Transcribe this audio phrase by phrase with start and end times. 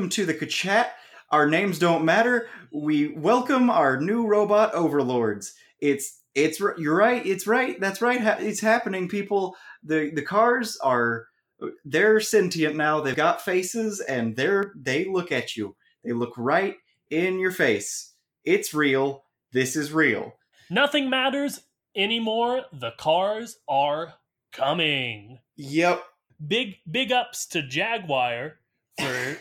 [0.00, 0.94] Welcome to the chat.
[1.30, 2.48] Our names don't matter.
[2.72, 5.52] We welcome our new robot overlords.
[5.78, 7.24] It's it's you're right.
[7.26, 7.78] It's right.
[7.78, 8.18] That's right.
[8.40, 9.10] It's happening.
[9.10, 11.26] People, the the cars are
[11.84, 13.02] they're sentient now.
[13.02, 15.76] They've got faces and they're they look at you.
[16.02, 16.76] They look right
[17.10, 18.14] in your face.
[18.42, 19.24] It's real.
[19.52, 20.32] This is real.
[20.70, 21.60] Nothing matters
[21.94, 22.62] anymore.
[22.72, 24.14] The cars are
[24.50, 25.40] coming.
[25.56, 26.02] Yep.
[26.48, 28.54] Big big ups to Jaguar
[28.98, 29.36] for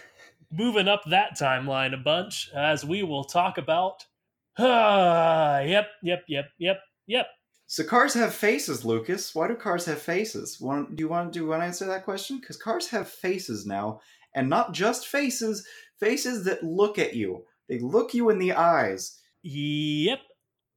[0.52, 4.06] moving up that timeline a bunch, as we will talk about.
[4.62, 7.28] Ah, yep, yep, yep, yep, yep.
[7.68, 9.34] So cars have faces, Lucas.
[9.34, 10.60] Why do cars have faces?
[10.60, 12.40] Want, do you want to do you want to answer that question?
[12.40, 14.02] Because cars have faces now,
[14.36, 15.66] and not just faces,
[16.00, 17.46] faces that look at you.
[17.70, 19.20] They look you in the eyes.
[19.44, 20.20] Yep.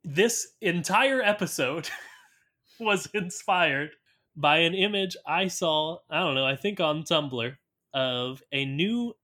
[0.05, 1.89] This entire episode
[2.79, 3.91] was inspired
[4.37, 7.57] by an image I saw, I don't know, I think on Tumblr,
[7.95, 9.15] of a new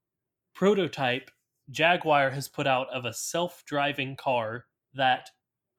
[0.59, 1.31] prototype
[1.71, 5.31] Jaguar has put out of a self driving car that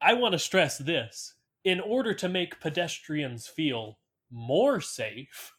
[0.01, 1.33] I want to stress this
[1.65, 3.99] in order to make pedestrians feel
[4.31, 5.51] more safe,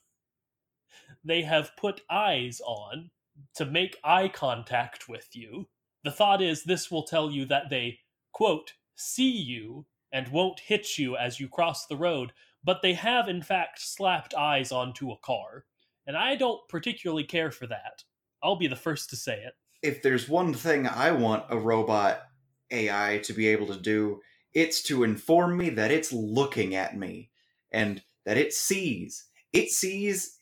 [1.22, 3.10] they have put eyes on
[3.56, 5.68] to make eye contact with you.
[6.02, 7.98] The thought is this will tell you that they,
[8.32, 12.32] quote, see you and won't hit you as you cross the road,
[12.64, 15.66] but they have in fact slapped eyes onto a car.
[16.06, 18.04] And I don't particularly care for that.
[18.42, 19.54] I'll be the first to say it.
[19.82, 22.22] If there's one thing I want a robot
[22.70, 24.20] AI to be able to do,
[24.54, 27.30] it's to inform me that it's looking at me
[27.72, 29.24] and that it sees.
[29.52, 30.36] It sees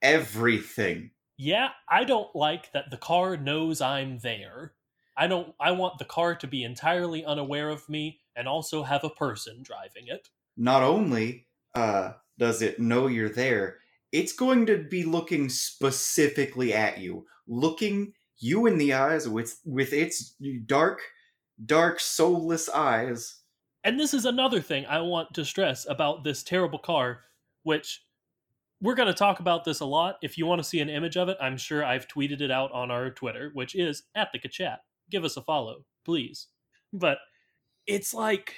[0.00, 1.10] everything.
[1.38, 4.74] Yeah, I don't like that the car knows I'm there.
[5.16, 9.04] I don't I want the car to be entirely unaware of me and also have
[9.04, 10.28] a person driving it.
[10.56, 13.78] Not only uh, does it know you're there,
[14.12, 19.92] it's going to be looking specifically at you, looking you in the eyes with with
[19.92, 20.34] its
[20.66, 21.00] dark,
[21.64, 23.40] dark, soulless eyes.
[23.82, 27.22] And this is another thing I want to stress about this terrible car,
[27.64, 28.04] which
[28.80, 30.16] we're going to talk about this a lot.
[30.22, 32.70] If you want to see an image of it, I'm sure I've tweeted it out
[32.72, 34.78] on our Twitter, which is at the Kachat.
[35.10, 36.48] Give us a follow, please.
[36.92, 37.18] But
[37.86, 38.54] it's like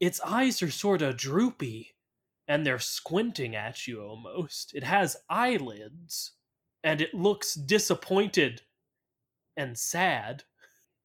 [0.00, 1.94] its eyes are sort of droopy
[2.48, 4.74] and they're squinting at you almost.
[4.74, 6.32] It has eyelids
[6.82, 8.62] and it looks disappointed
[9.56, 10.44] and sad.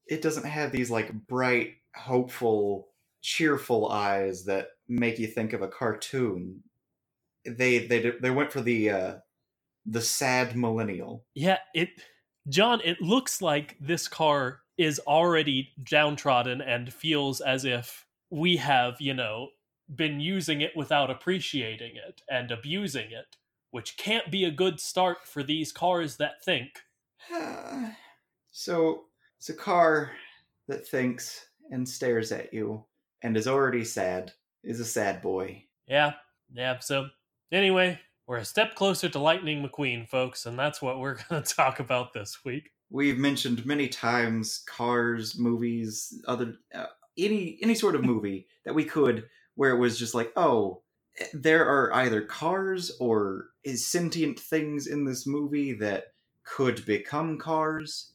[0.08, 2.90] It doesn't have these like bright, hopeful,
[3.22, 6.62] cheerful eyes that make you think of a cartoon.
[7.46, 9.14] They they they went for the uh,
[9.86, 11.26] the sad millennial.
[11.34, 11.90] Yeah, it
[12.50, 19.00] John, it looks like this car is already downtrodden and feels as if we have,
[19.00, 19.50] you know,
[19.94, 23.38] been using it without appreciating it and abusing it,
[23.72, 26.84] which can't be a good start for these cars that think.
[28.52, 29.04] so
[29.38, 30.12] it's a car
[30.68, 32.84] that thinks and stares at you
[33.22, 34.32] and is already sad.
[34.64, 35.66] Is a sad boy.
[35.88, 36.14] Yeah,
[36.54, 36.80] yeah.
[36.80, 37.08] So,
[37.52, 41.56] anyway, we're a step closer to Lightning McQueen, folks, and that's what we're going to
[41.56, 42.72] talk about this week.
[42.90, 46.86] We've mentioned many times cars, movies, other uh,
[47.18, 50.82] any any sort of movie that we could where it was just like, oh,
[51.20, 56.14] eh, there are either cars or is sentient things in this movie that
[56.44, 58.12] could become cars,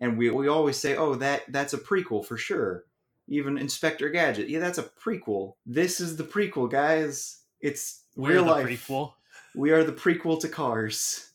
[0.00, 2.84] and we we always say, oh, that that's a prequel for sure.
[3.30, 5.54] Even Inspector Gadget, yeah, that's a prequel.
[5.66, 7.40] This is the prequel, guys.
[7.60, 8.66] It's We're real the life.
[8.66, 9.12] prequel.
[9.54, 11.32] We are the prequel to Cars.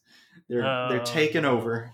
[0.50, 1.92] They're they're Oh, taking over.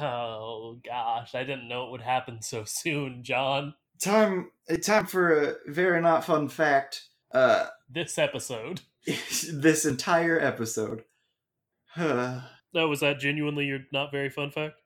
[0.00, 3.74] Oh, oh gosh, I didn't know it would happen so soon, John.
[4.02, 4.50] Time
[4.82, 7.04] time for a very not fun fact.
[7.32, 8.80] Uh, This episode.
[9.06, 11.04] this entire episode.
[11.96, 12.42] no,
[12.72, 14.76] No, was that genuinely your not very fun fact?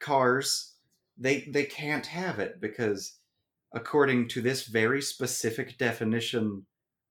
[0.00, 0.74] cars,
[1.16, 3.18] they they can't have it because,
[3.72, 6.66] according to this very specific definition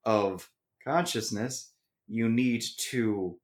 [0.07, 0.50] of
[0.86, 1.74] consciousness,
[2.07, 3.39] you need to.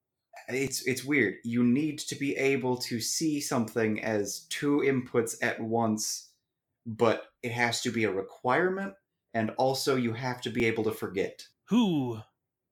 [0.50, 1.36] It's it's weird.
[1.46, 6.32] You need to be able to see something as two inputs at once,
[6.88, 8.96] but it has to be a requirement,
[9.36, 11.48] and also you have to be able to forget.
[11.70, 12.20] Who?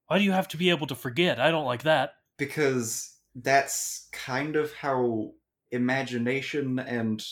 [0.07, 1.39] Why do you have to be able to forget?
[1.39, 2.15] I don't like that.
[2.39, 5.31] because that's kind of how
[5.71, 7.23] imagination and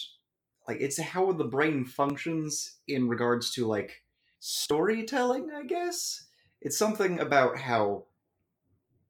[0.68, 4.04] like it's how the brain functions in regards to like
[4.40, 6.29] storytelling i guess
[6.62, 8.06] it's something about how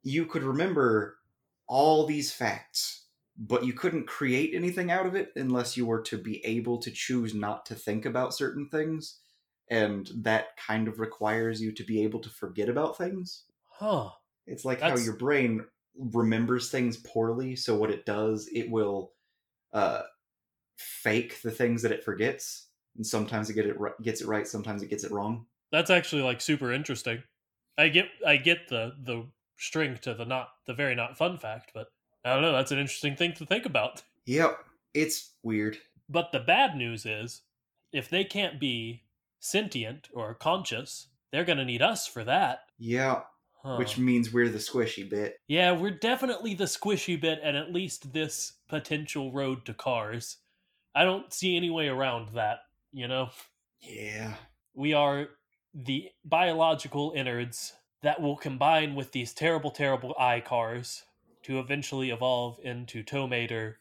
[0.04, 1.18] you could remember
[1.68, 3.06] all these facts
[3.42, 6.92] but you couldn't create anything out of it unless you were to be able to
[6.92, 9.20] choose not to think about certain things
[9.70, 14.10] and that kind of requires you to be able to forget about things Huh.
[14.46, 15.64] it's like That's- how your brain
[16.14, 19.12] remembers things poorly, so what it does, it will
[19.74, 20.04] uh,
[20.78, 24.82] fake the things that it forgets, and sometimes it get it gets it right, sometimes
[24.82, 25.46] it gets it wrong.
[25.72, 27.24] That's actually like super interesting.
[27.80, 29.26] I get I get the the
[29.58, 31.88] string to the not the very not fun fact, but
[32.26, 34.04] I don't know, that's an interesting thing to think about.
[34.26, 34.60] Yep,
[34.94, 35.80] it's weird.
[36.08, 37.42] But the bad news is
[37.92, 39.02] if they can't be
[39.40, 42.60] sentient or conscious, they're going to need us for that.
[42.78, 43.22] Yeah,
[43.64, 43.78] Huh.
[43.78, 45.38] which means we're the squishy bit.
[45.48, 50.38] Yeah, we're definitely the squishy bit and at least this potential road to cars.
[50.94, 52.60] I don't see any way around that,
[52.92, 53.32] you know?
[53.82, 54.36] Yeah,
[54.76, 55.30] We are
[55.86, 61.04] the biological innards that will combine with these terrible, terrible eye cars
[61.44, 63.80] to eventually evolve into Tow Mater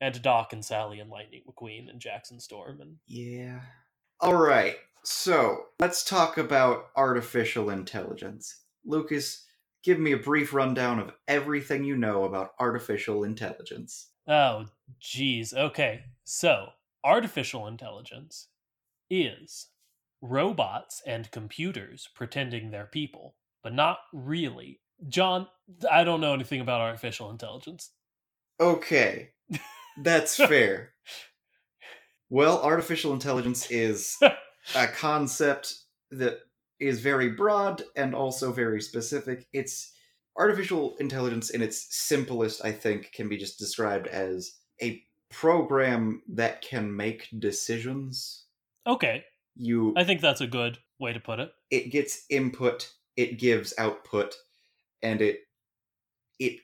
[0.00, 3.60] and Doc and Sally and Lightning McQueen and Jackson Storm and yeah.
[4.20, 8.62] All right, so let's talk about artificial intelligence.
[8.84, 9.44] Lucas,
[9.82, 14.08] give me a brief rundown of everything you know about artificial intelligence.
[14.26, 14.66] Oh,
[14.98, 15.52] geez.
[15.52, 16.04] Okay.
[16.24, 16.68] So,
[17.04, 18.48] artificial intelligence
[19.10, 19.68] is
[20.28, 24.80] robots and computers pretending they're people, but not really.
[25.08, 25.46] John,
[25.90, 27.90] I don't know anything about artificial intelligence.
[28.60, 29.30] Okay,
[29.98, 30.92] that's fair.
[32.30, 34.16] Well, artificial intelligence is
[34.74, 35.74] a concept
[36.10, 36.40] that
[36.80, 39.46] is very broad and also very specific.
[39.52, 39.92] It's
[40.36, 46.62] artificial intelligence in its simplest, I think, can be just described as a program that
[46.62, 48.44] can make decisions.
[48.86, 49.24] Okay.
[49.56, 51.52] You I think that's a good way to put it.
[51.70, 54.34] it gets input, it gives output,
[55.02, 55.40] and it
[56.38, 56.60] it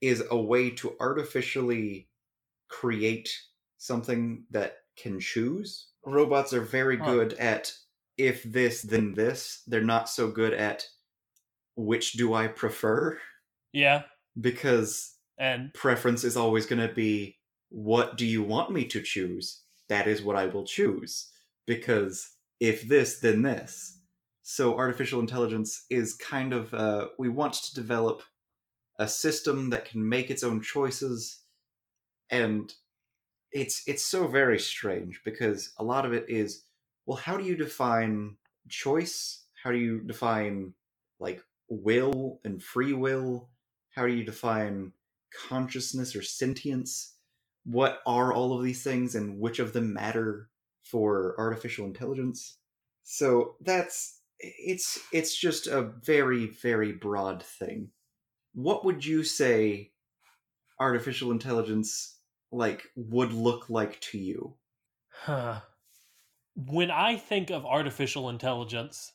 [0.00, 2.10] is a way to artificially
[2.68, 3.30] create
[3.78, 5.88] something that can choose.
[6.04, 7.04] Robots are very Huh.
[7.04, 7.72] good at
[8.18, 9.62] if this then this.
[9.66, 10.88] They're not so good at
[11.76, 13.20] which do I prefer
[13.72, 14.04] Yeah.
[14.40, 17.38] because And preference is always going to be
[17.70, 19.62] what do you want me to choose?
[19.88, 21.32] That is what I will choose
[21.66, 22.30] because
[22.60, 24.00] if this then this.
[24.42, 28.22] So artificial intelligence is kind of uh, we want to develop
[28.98, 31.40] a system that can make its own choices
[32.30, 32.72] and
[33.52, 36.64] it's it's so very strange because a lot of it is
[37.06, 38.36] well how do you define
[38.68, 39.44] choice?
[39.62, 40.74] How do you define
[41.20, 43.48] like will and free will?
[43.94, 44.92] How do you define
[45.48, 47.14] consciousness or sentience?
[47.64, 50.50] What are all of these things and which of them matter
[50.90, 52.58] for artificial intelligence
[53.02, 57.90] so that's it's it's just a very very broad thing
[58.54, 59.90] what would you say
[60.80, 62.18] artificial intelligence
[62.52, 64.54] like would look like to you
[65.22, 65.60] Huh.
[66.54, 69.12] When I think of artificial intelligence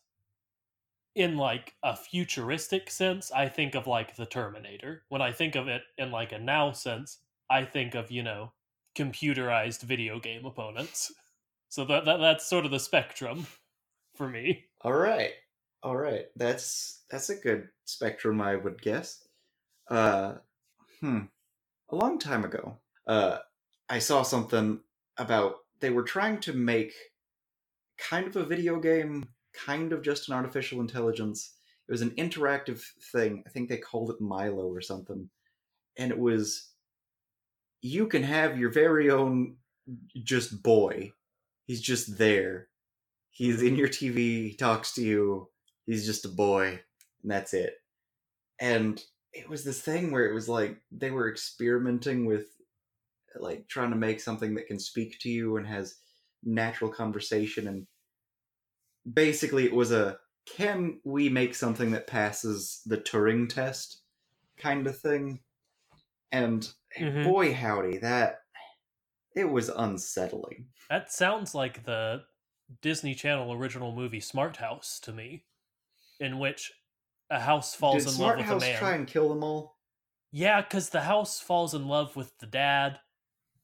[1.15, 5.03] in like a futuristic sense, I think of like the Terminator.
[5.09, 8.51] When I think of it in like a now sense, I think of, you know,
[8.95, 11.11] computerized video game opponents.
[11.71, 13.47] So that, that that's sort of the spectrum
[14.15, 14.65] for me.
[14.83, 15.31] all right
[15.83, 19.23] all right that's that's a good spectrum i would guess
[19.89, 20.35] uh
[20.99, 21.21] hmm
[21.91, 23.39] a long time ago uh
[23.89, 24.79] i saw something
[25.17, 26.93] about they were trying to make
[27.97, 31.55] kind of a video game kind of just an artificial intelligence
[31.87, 33.43] It was an interactive thing.
[33.45, 35.29] I think they called it Milo or something.
[35.97, 36.69] And it was
[37.81, 39.57] you can have your very own
[40.23, 41.11] just boy.
[41.71, 42.67] He's just there.
[43.29, 45.47] He's in your TV, he talks to you.
[45.85, 46.81] He's just a boy,
[47.21, 47.75] and that's it.
[48.59, 49.01] And
[49.31, 52.47] it was this thing where it was like they were experimenting with
[53.35, 55.95] like trying to make something that can speak to you and has
[56.43, 57.87] natural conversation and
[59.13, 64.01] basically it was a can we make something that passes the Turing test
[64.57, 65.39] kind of thing
[66.33, 67.23] and Mhm.
[67.23, 68.40] boy howdy that
[69.35, 72.23] it was unsettling That sounds like the
[72.81, 75.45] Disney Channel original movie Smart House to me,
[76.19, 76.71] in which
[77.29, 78.79] a house falls Did in Smart love with House a man.
[78.79, 79.77] try and kill them all
[80.31, 82.99] Yeah, because the house falls in love with the dad,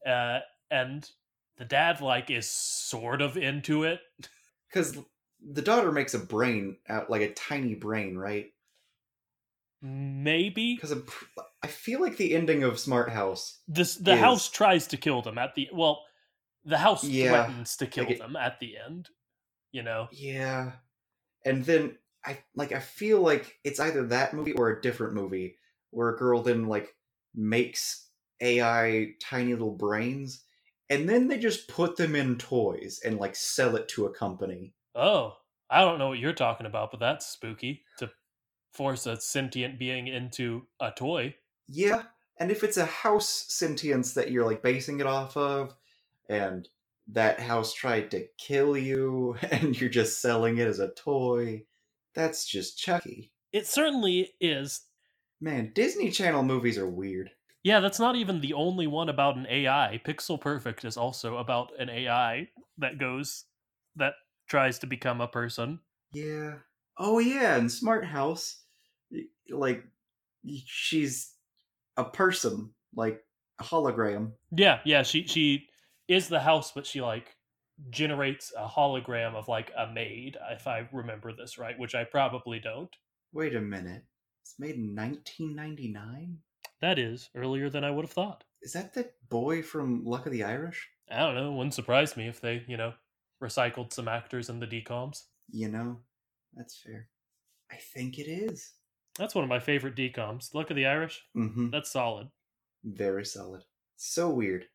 [0.05, 0.39] uh,
[0.71, 1.09] and
[1.57, 3.99] the dad like is sort of into it.
[4.69, 4.97] because
[5.41, 8.51] the daughter makes a brain out like a tiny brain right
[9.81, 10.91] Maybe because
[11.67, 15.21] i feel like the ending of smart house this the is- house tries to kill
[15.21, 16.03] them at the well,
[16.63, 19.09] the house Yeah, threatens to kill like it- them at the end.
[19.71, 20.71] You know, Yeah.
[21.45, 25.57] And then I like I feel like it's either that movie or a different movie
[25.91, 26.95] where a girl then like
[27.35, 28.09] makes
[28.41, 30.43] AI tiny little brains
[30.89, 34.73] and then they just put them in toys and like sell it to a company.
[34.95, 35.33] oh,
[35.69, 38.09] I don't know what you're talking about, but that's spooky to
[38.73, 41.35] force a sentient being into a toy.
[41.67, 42.03] Yeah.
[42.39, 45.75] And if it's a house sentience that you're like basing it off of
[46.29, 46.67] and
[47.09, 51.63] that house tried to kill you and you're just selling it as a toy,
[52.15, 53.31] that's just Chucky.
[53.53, 54.81] It certainly is.
[55.41, 57.31] Man, Disney Channel movies are weird.
[57.63, 60.01] Yeah, that's not even the only one about an AI.
[60.05, 63.45] Pixel Perfect is also about an AI that goes
[63.95, 64.13] that
[64.47, 65.79] tries to become a person.
[66.13, 66.55] Yeah.
[66.97, 68.61] Oh yeah, and Smart House,
[69.51, 69.83] like
[70.65, 71.33] she's
[71.97, 73.21] a person, like
[73.59, 74.31] a hologram.
[74.55, 75.67] Yeah, yeah, she she
[76.07, 77.35] is the house, but she like
[77.89, 82.59] generates a hologram of like a maid, if I remember this right, which I probably
[82.59, 82.93] don't.
[83.33, 84.03] Wait a minute.
[84.43, 86.37] It's made in 1999.
[86.81, 88.43] That is earlier than I would have thought.
[88.61, 90.87] Is that the boy from Luck of the Irish?
[91.11, 92.93] I don't know, wouldn't surprise me if they, you know,
[93.43, 95.23] recycled some actors in the decoms.
[95.49, 95.99] You know,
[96.53, 97.09] that's fair.
[97.71, 98.71] I think it is.
[99.17, 100.53] That's one of my favorite decoms.
[100.53, 101.69] Luck of the Irish, Mm-hmm.
[101.71, 102.27] that's solid.
[102.83, 103.63] Very solid.
[103.95, 104.65] So weird.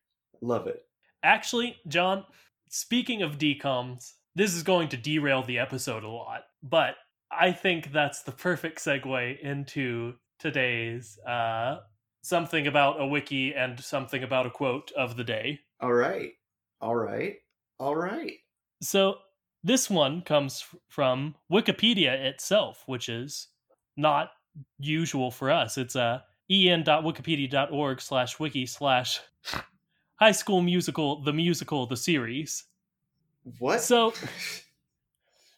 [0.41, 0.81] Love it.
[1.23, 2.25] Actually, John,
[2.69, 6.95] speaking of decoms, this is going to derail the episode a lot, but
[7.31, 11.77] I think that's the perfect segue into today's uh,
[12.23, 15.59] something about a wiki and something about a quote of the day.
[15.79, 16.31] All right.
[16.81, 17.35] All right.
[17.79, 18.33] All right.
[18.81, 19.17] So
[19.63, 23.47] this one comes from Wikipedia itself, which is
[23.97, 24.31] not
[24.79, 25.77] usual for us.
[25.77, 26.19] It's uh,
[26.49, 29.19] en.wikipedia.org slash wiki slash
[30.15, 32.65] high school musical, the musical, the series.
[33.59, 33.81] What?
[33.81, 34.13] So-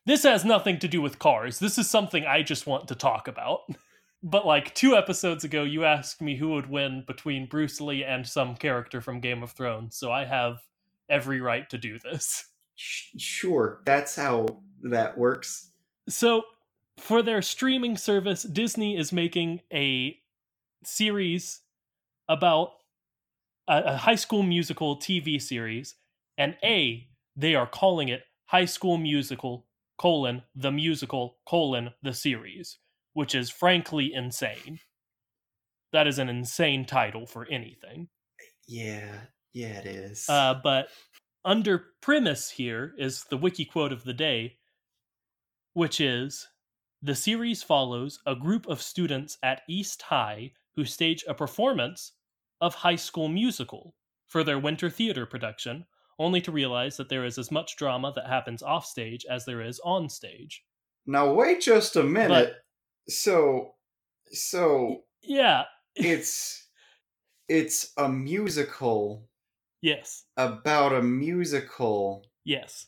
[0.07, 1.57] This has nothing to do with cars.
[1.57, 3.61] This is something I just want to talk about.
[4.21, 8.25] But like two episodes ago, you asked me who would win between Bruce Lee and
[8.25, 10.57] some character from Game of Thrones, so I have
[11.09, 12.45] every right to do this.
[12.75, 13.81] Sure.
[13.85, 14.45] That's how
[14.83, 15.71] that works.
[16.07, 16.43] So,
[16.97, 20.17] for their streaming service, Disney is making a
[20.83, 21.61] series
[22.27, 22.73] about
[23.67, 25.95] a, a high school musical TV series,
[26.37, 32.77] and A, they are calling it High School Musical, colon, the musical, colon, the series,
[33.13, 34.79] which is frankly insane.
[35.93, 38.09] That is an insane title for anything.
[38.67, 39.21] Yeah.
[39.53, 40.25] Yeah, it is.
[40.27, 40.89] Uh, but
[41.45, 44.57] under premise here is the wiki quote of the day,
[45.73, 46.47] which is
[47.05, 52.13] the series follows a group of students at East High who stage a performance
[52.61, 53.93] of High School Musical
[54.25, 55.85] for their winter theater production,
[56.17, 59.79] only to realize that there is as much drama that happens offstage as there is
[59.85, 60.63] on stage.
[61.05, 62.55] Now wait just a minute.
[63.07, 63.75] so
[64.31, 66.67] so Yeah, it's
[67.47, 69.29] it's a musical
[69.79, 72.87] yes, about a musical yes,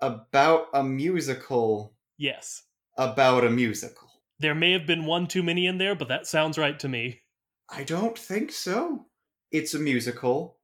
[0.00, 2.64] about a musical yes.
[2.96, 4.10] About a musical.
[4.38, 7.20] There may have been one too many in there, but that sounds right to me.
[7.68, 9.06] I don't think so.
[9.50, 10.58] It's a musical.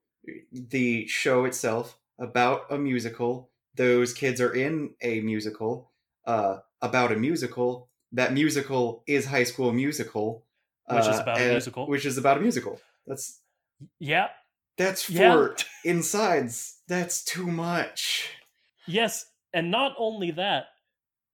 [0.53, 3.51] The show itself about a musical.
[3.75, 5.93] Those kids are in a musical
[6.27, 7.89] uh, about a musical.
[8.13, 10.45] That musical is High School Musical,
[10.89, 11.87] Which is uh, about a musical.
[11.87, 12.81] Which is about a musical.
[13.07, 13.41] That's
[13.99, 14.29] Yeah,
[14.77, 15.65] that's for Yeah.
[15.85, 16.81] insides.
[16.89, 18.31] That's too much.
[18.87, 20.67] Yes, and not only that,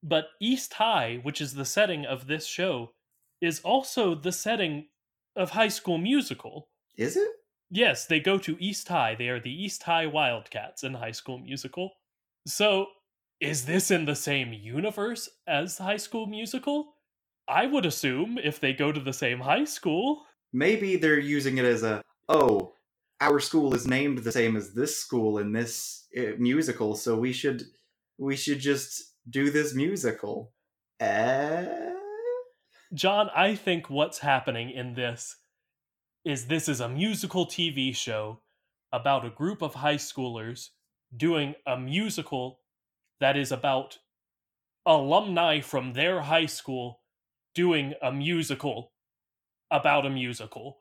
[0.09, 2.93] But East High, which is the setting of this show,
[3.41, 4.87] is also the setting
[5.35, 6.69] of High School Musical.
[6.97, 7.29] Is it?
[7.71, 9.17] Yes, they go to East High.
[9.17, 11.91] They are the East High Wildcats in High School Musical.
[12.47, 12.87] So,
[13.41, 16.95] is this in the same universe as High School Musical?
[17.49, 20.23] I would assume if they go to the same high school.
[20.53, 22.75] Maybe they're using it as a oh,
[23.21, 27.33] our school is named the same as this school in this uh, musical, so we
[27.33, 27.65] should
[28.19, 30.53] we should just do this musical.
[31.01, 31.93] Eh?
[32.95, 35.37] John, I think what's happening in this
[36.25, 38.41] is this is a musical TV show
[38.93, 40.71] about a group of high schoolers
[41.17, 42.61] doing a musical
[43.21, 43.99] that is about
[44.85, 47.01] alumni from their high school
[47.55, 48.93] doing a musical
[49.71, 50.79] about a musical.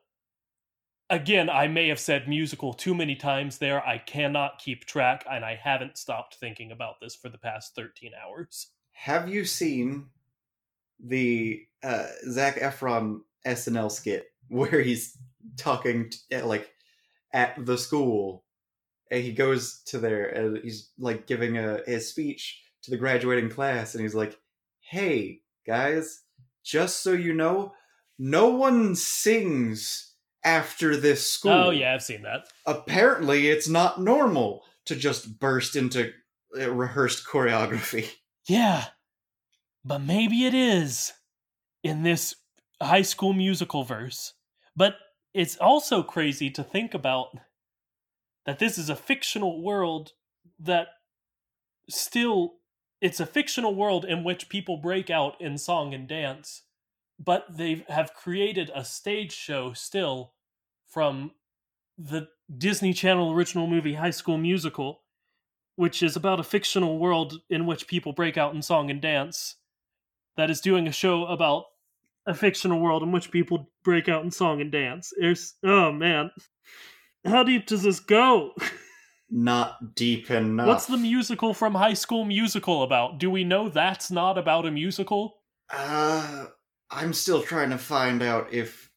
[1.09, 3.85] Again, I may have said musical too many times there.
[3.85, 8.11] I cannot keep track, and I haven't stopped thinking about this for the past 13
[8.25, 8.71] hours.
[8.93, 10.07] Have you seen
[10.99, 15.17] the uh, Zac Efron SNL skit where he's
[15.57, 16.71] talking t- at, like
[17.33, 18.43] at the school
[19.11, 23.49] and he goes to there and he's like giving a his speech to the graduating
[23.49, 24.37] class and he's like
[24.79, 26.21] hey guys
[26.63, 27.73] just so you know
[28.17, 30.14] no one sings
[30.45, 32.45] after this school Oh, yeah, I've seen that.
[32.65, 36.11] apparently it's not normal to just burst into
[36.59, 38.07] uh, rehearsed choreography
[38.47, 38.85] Yeah,
[39.83, 41.13] but maybe it is
[41.83, 42.35] in this
[42.81, 44.33] high school musical verse.
[44.75, 44.95] But
[45.33, 47.29] it's also crazy to think about
[48.45, 50.11] that this is a fictional world
[50.59, 50.87] that
[51.89, 52.55] still
[53.01, 56.61] it's a fictional world in which people break out in song and dance
[57.19, 60.33] but they have created a stage show still
[60.87, 61.31] from
[61.97, 62.27] the
[62.57, 65.01] Disney Channel original movie High School Musical
[65.75, 69.55] which is about a fictional world in which people break out in song and dance
[70.37, 71.65] that is doing a show about
[72.25, 75.13] a fictional world in which people break out in song and dance.
[75.17, 76.31] There's oh man.
[77.23, 78.53] How deep does this go?
[79.29, 83.19] not deep enough What's the musical from High School Musical about?
[83.19, 85.37] Do we know that's not about a musical?
[85.69, 86.45] Uh,
[86.91, 88.89] I'm still trying to find out if.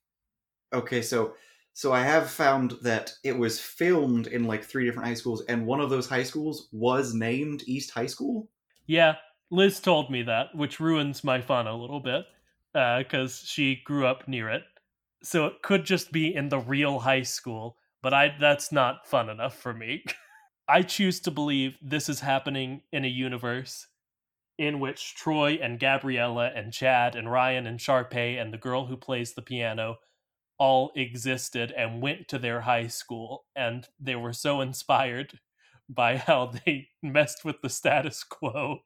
[0.72, 1.34] Okay, so
[1.78, 5.64] so I have found that it was filmed in like three different high schools, and
[5.64, 8.48] one of those high schools was named East High School.
[8.88, 9.14] Yeah,
[9.52, 12.24] Liz told me that, which ruins my fun a little bit
[12.74, 14.64] uh, because she grew up near it.
[15.22, 19.30] So it could just be in the real high school, but I that's not fun
[19.30, 20.02] enough for me.
[20.68, 23.86] I choose to believe this is happening in a universe
[24.58, 28.96] in which Troy and Gabriella and Chad and Ryan and Sharpay and the girl who
[28.96, 29.98] plays the piano
[30.58, 35.38] all existed and went to their high school and they were so inspired
[35.88, 38.80] by how they messed with the status quo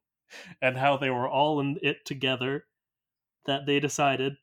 [0.60, 2.64] and how they were all in it together
[3.46, 4.34] that they decided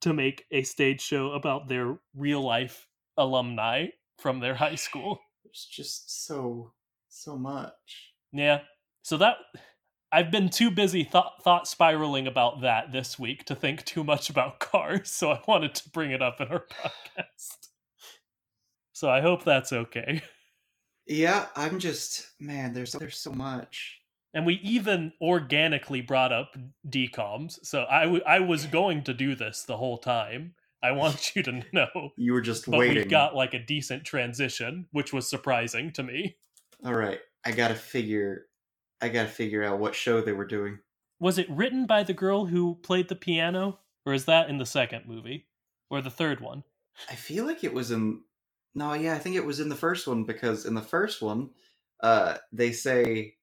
[0.00, 3.86] to make a stage show about their real life alumni
[4.18, 5.20] from their high school.
[5.44, 6.72] There's just so
[7.08, 8.12] so much.
[8.32, 8.60] Yeah.
[9.02, 9.36] So that
[10.12, 14.28] I've been too busy thought thought spiraling about that this week to think too much
[14.30, 17.68] about cars, so I wanted to bring it up in our podcast.
[18.92, 20.22] So I hope that's okay.
[21.06, 22.72] Yeah, I'm just man.
[22.72, 23.98] There's there's so much.
[24.32, 26.56] And we even organically brought up
[26.88, 30.54] decoms, so I, w- I was going to do this the whole time.
[30.84, 32.10] I want you to know.
[32.16, 33.02] You were just But waiting.
[33.04, 36.36] we got like a decent transition, which was surprising to me.
[36.84, 38.46] All right, I gotta figure.
[39.02, 40.78] I gotta figure out what show they were doing.
[41.18, 43.78] Was it written by the girl who played the piano?
[44.06, 45.46] Or is that in the second movie?
[45.90, 46.64] Or the third one?
[47.10, 48.20] I feel like it was in.
[48.74, 51.50] No, yeah, I think it was in the first one because in the first one,
[52.02, 53.34] uh, they say,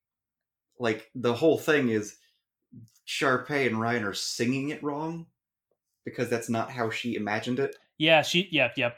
[0.80, 2.16] like the whole thing is,
[3.08, 5.28] Sharpay and Ryan are singing it wrong,
[6.06, 7.76] because that's not how she imagined it.
[7.98, 8.96] Yeah, she yep, yep.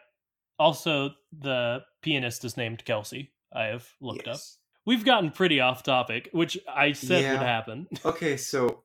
[0.59, 3.31] Also, the pianist is named Kelsey.
[3.53, 4.35] I have looked up.
[4.35, 4.57] Yes.
[4.85, 7.33] We've gotten pretty off topic, which I said Yeah.
[7.33, 7.87] would happen.
[8.05, 8.83] Okay, so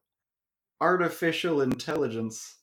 [0.80, 2.56] artificial intelligence.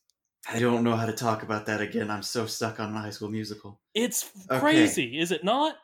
[0.48, 2.10] I don't know how to talk about that again.
[2.10, 3.80] I'm so stuck on High School Musical.
[3.94, 4.58] It's Okay.
[4.60, 5.76] crazy, is it not?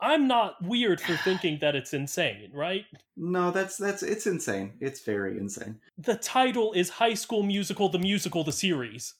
[0.00, 2.84] I'm not weird for thinking that it's insane, right?
[3.16, 4.74] No, that's that's it's insane.
[4.80, 5.80] It's very insane.
[5.98, 9.14] The title is High School Musical, the musical, the series.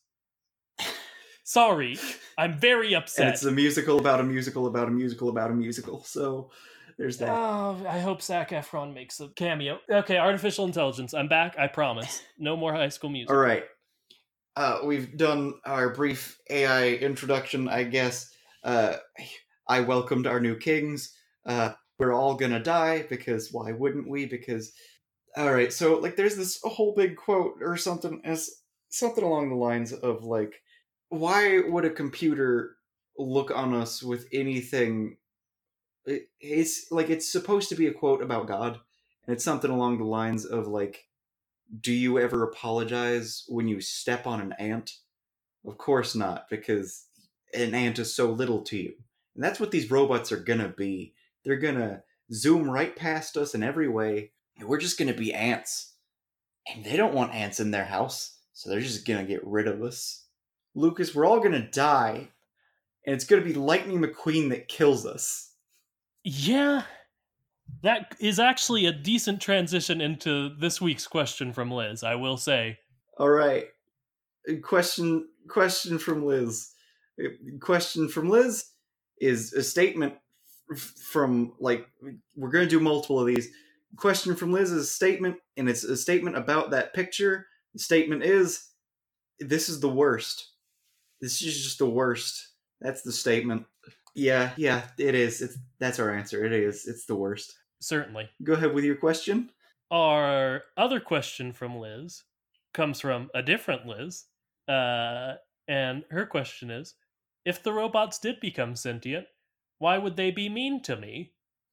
[1.45, 1.99] Sorry,
[2.39, 3.35] I'm very And upset.
[3.35, 6.03] it's a musical about a musical about a musical about a musical.
[6.05, 6.51] So
[6.99, 7.31] there's that.
[7.31, 9.79] Oh, I hope Zac Efron makes a cameo.
[9.91, 11.15] Okay, artificial intelligence.
[11.15, 11.57] I'm back.
[11.59, 12.23] I promise.
[12.39, 13.31] No more High School Music.
[13.31, 13.65] All right.
[14.57, 18.31] Uh, we've done our brief AI introduction, I guess.
[18.63, 18.97] Uh,
[19.69, 21.13] I welcomed our new kings.
[21.47, 24.27] Uh, we're all gonna die because why wouldn't we?
[24.27, 24.73] Because
[25.37, 28.51] all right so like there's this whole big quote or something as
[28.91, 30.55] something along the lines of like
[31.09, 32.77] why would a computer
[33.19, 35.17] look on us with anything
[36.07, 38.79] it's like it's supposed to be a quote about god
[39.27, 41.07] and it's something along the lines of like
[41.81, 44.99] do you ever apologize when you step on an ant?
[45.67, 47.07] Of course not because
[47.55, 48.93] an ant is so little to you.
[49.35, 51.15] And that's what these robots are gonna be.
[51.45, 55.95] They're gonna zoom right past us in every way and we're just gonna be ants.
[56.73, 59.83] And they don't want ants in their house so they're just gonna get rid of
[59.83, 60.25] us.
[60.75, 62.29] Lucas we're all gonna die
[63.07, 65.54] and it's gonna be lightning mcqueen that kills us
[66.25, 66.83] Yeah,
[67.83, 72.03] that is actually a decent transition into this week's question from Liz.
[72.03, 72.79] I will say.
[73.19, 73.67] All right.
[74.63, 76.71] Question question from Liz.
[77.61, 78.65] Question from Liz
[79.21, 80.15] is a statement
[81.11, 81.87] from like
[82.37, 83.49] we're going to do multiple of these.
[83.97, 87.47] Question from Liz is a statement and it's a statement about that picture.
[87.75, 88.71] The statement is
[89.41, 90.53] this is the worst.
[91.21, 92.49] This is just the worst.
[92.81, 93.67] That's the statement.
[94.15, 95.43] Yeah, yeah, it is.
[95.43, 96.45] It's that's our answer.
[96.45, 96.87] It is.
[96.87, 97.55] It's the worst.
[97.81, 98.29] Certainly.
[98.43, 99.51] Go ahead with your question.
[99.91, 102.23] Our other question from Liz
[102.73, 104.25] comes from a different Liz.
[104.69, 105.35] Uh,
[105.69, 106.95] and her question is
[107.45, 109.27] If the robots did become sentient,
[109.79, 111.33] why would they be mean to me?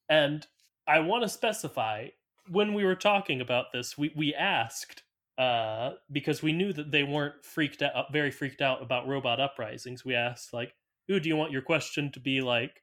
[0.10, 0.46] And
[0.88, 2.08] I want to specify
[2.50, 5.04] when we were talking about this, we, we asked
[5.38, 10.04] uh, because we knew that they weren't freaked out, very freaked out about robot uprisings.
[10.04, 10.74] We asked, like,
[11.10, 12.82] ooh, do you want your question to be like,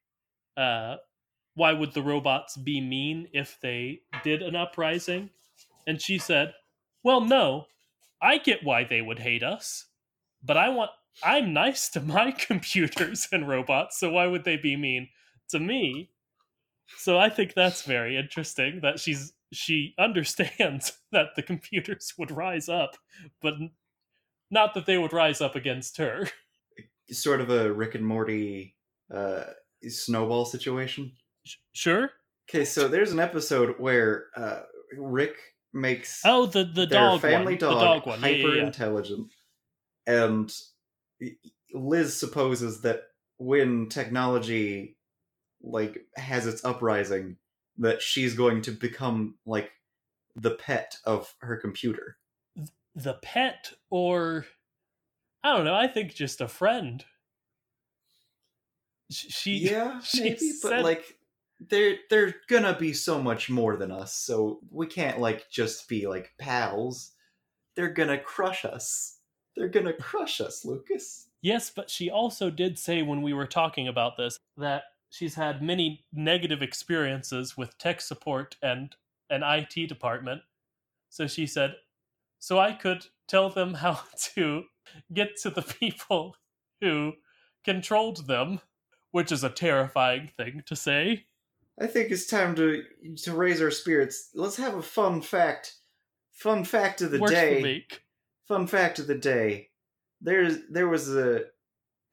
[0.56, 0.96] uh,
[1.54, 5.30] why would the robots be mean if they did an uprising?
[5.86, 6.54] And she said,
[7.02, 7.66] well, no,
[8.20, 9.86] I get why they would hate us,
[10.42, 10.90] but I want,
[11.22, 15.08] I'm nice to my computers and robots, so why would they be mean
[15.50, 16.10] to me?
[16.96, 22.68] So I think that's very interesting that she's she understands that the computers would rise
[22.68, 22.96] up,
[23.40, 23.54] but
[24.50, 26.28] not that they would rise up against her.
[27.10, 28.76] Sort of a Rick and Morty
[29.14, 29.44] uh,
[29.86, 31.12] snowball situation.
[31.72, 32.10] Sure.
[32.48, 34.60] Okay, so there's an episode where uh,
[34.96, 35.36] Rick
[35.72, 37.58] makes Oh, the the dog family one.
[37.58, 38.20] dog, dog one.
[38.20, 38.66] Yeah, hyper yeah, yeah.
[38.66, 39.32] intelligent,
[40.06, 40.52] and
[41.74, 43.02] Liz supposes that
[43.38, 44.96] when technology
[45.62, 47.36] like has its uprising,
[47.78, 49.70] that she's going to become like
[50.36, 52.16] the pet of her computer.
[52.94, 54.46] The pet, or
[55.48, 55.74] I don't know.
[55.74, 57.02] I think just a friend.
[59.10, 61.18] She yeah, she maybe, but like
[61.58, 66.06] they're they're gonna be so much more than us, so we can't like just be
[66.06, 67.12] like pals.
[67.76, 69.20] They're gonna crush us.
[69.56, 71.28] They're gonna crush us, Lucas.
[71.40, 75.62] Yes, but she also did say when we were talking about this that she's had
[75.62, 78.94] many negative experiences with tech support and
[79.30, 80.42] an IT department.
[81.08, 81.76] So she said,
[82.38, 84.00] so I could tell them how
[84.34, 84.64] to
[85.12, 86.36] get to the people
[86.80, 87.12] who
[87.64, 88.60] controlled them,
[89.10, 91.26] which is a terrifying thing to say.
[91.80, 92.82] I think it's time to
[93.24, 94.30] to raise our spirits.
[94.34, 95.74] Let's have a fun fact.
[96.32, 97.86] Fun fact of the Works day.
[98.46, 99.68] Fun fact of the day.
[100.20, 101.44] There's there was a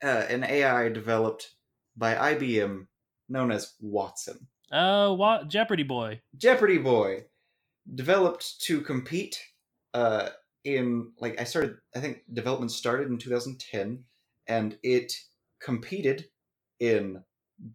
[0.04, 1.56] uh, an AI developed
[1.97, 2.86] by IBM
[3.30, 4.47] known as Watson.
[4.71, 6.21] Uh, what Jeopardy boy?
[6.38, 7.25] Jeopardy Boy
[7.93, 9.39] developed to compete
[9.93, 10.30] uh,
[10.65, 14.04] in like I started I think development started in 2010
[14.47, 15.13] and it
[15.62, 16.25] competed
[16.80, 17.23] in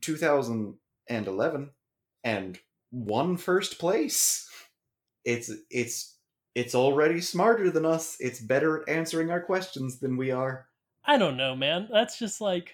[0.02, 1.70] 2011
[2.24, 2.58] and
[2.92, 4.48] won first place.
[5.24, 6.16] It's it's
[6.54, 8.16] it's already smarter than us.
[8.20, 10.66] It's better at answering our questions than we are.
[11.04, 11.88] I don't know, man.
[11.90, 12.72] That's just like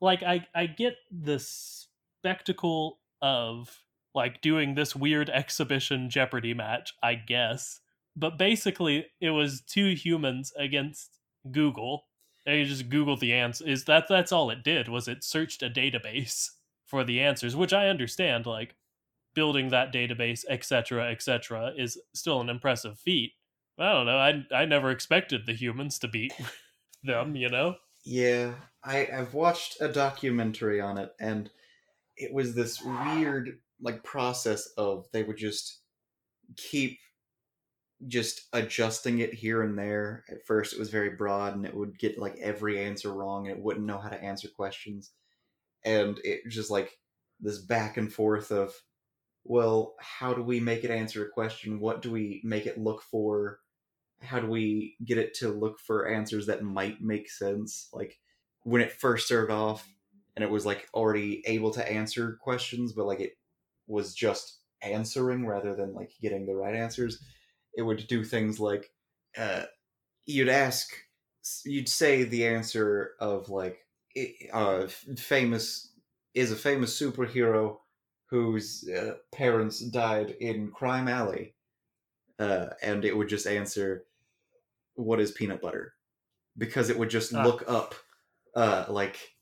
[0.00, 3.82] like I I get the spectacle of
[4.14, 7.80] like doing this weird exhibition Jeopardy match, I guess.
[8.18, 11.18] But basically it was two humans against
[11.50, 12.04] Google.
[12.44, 13.66] They just Googled the answer.
[13.66, 16.48] Is that that's all it did was it searched a database
[16.86, 18.74] for the answers, which I understand like
[19.34, 23.32] building that database, etc., etc., is still an impressive feat.
[23.78, 24.18] I don't know.
[24.18, 26.32] I I never expected the humans to beat
[27.04, 27.76] them, you know?
[28.04, 31.50] Yeah, I, I've watched a documentary on it, and
[32.16, 35.80] it was this weird like process of they would just
[36.56, 36.98] keep
[38.06, 40.24] just adjusting it here and there.
[40.30, 43.56] At first, it was very broad, and it would get like every answer wrong, and
[43.56, 45.12] it wouldn't know how to answer questions,
[45.84, 46.98] and it just like
[47.40, 48.74] this back and forth of,
[49.44, 51.80] well, how do we make it answer a question?
[51.80, 53.60] What do we make it look for?
[54.20, 58.18] how do we get it to look for answers that might make sense like
[58.64, 59.88] when it first started off
[60.34, 63.38] and it was like already able to answer questions but like it
[63.88, 67.24] was just answering rather than like getting the right answers.
[67.78, 68.92] It would do things like
[69.38, 69.66] uh,
[70.26, 70.92] you'd ask,
[71.64, 73.86] you'd say the answer of like
[74.52, 74.88] uh,
[75.18, 75.94] famous
[76.34, 77.80] is a famous superhero
[78.26, 81.56] whose uh, parents died in Crime Alley,
[82.38, 84.06] uh, and it would just answer,
[84.94, 85.94] "What is peanut butter?"
[86.58, 87.44] Because it would just Ah.
[87.44, 87.94] look up,
[88.56, 89.36] uh, like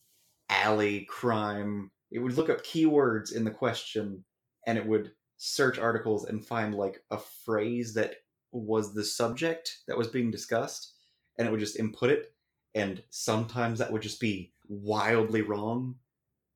[0.51, 1.92] alley crime.
[2.11, 4.25] It would look up keywords in the question,
[4.66, 8.16] and it would search articles and find like a phrase that
[8.53, 10.95] was the subject that was being discussed,
[11.39, 12.33] and it would just input it.
[12.75, 15.97] And sometimes that would just be wildly wrong,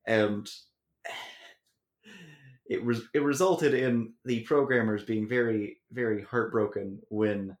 [0.05, 0.49] and
[2.69, 7.57] it was it resulted in the programmers being very very heartbroken when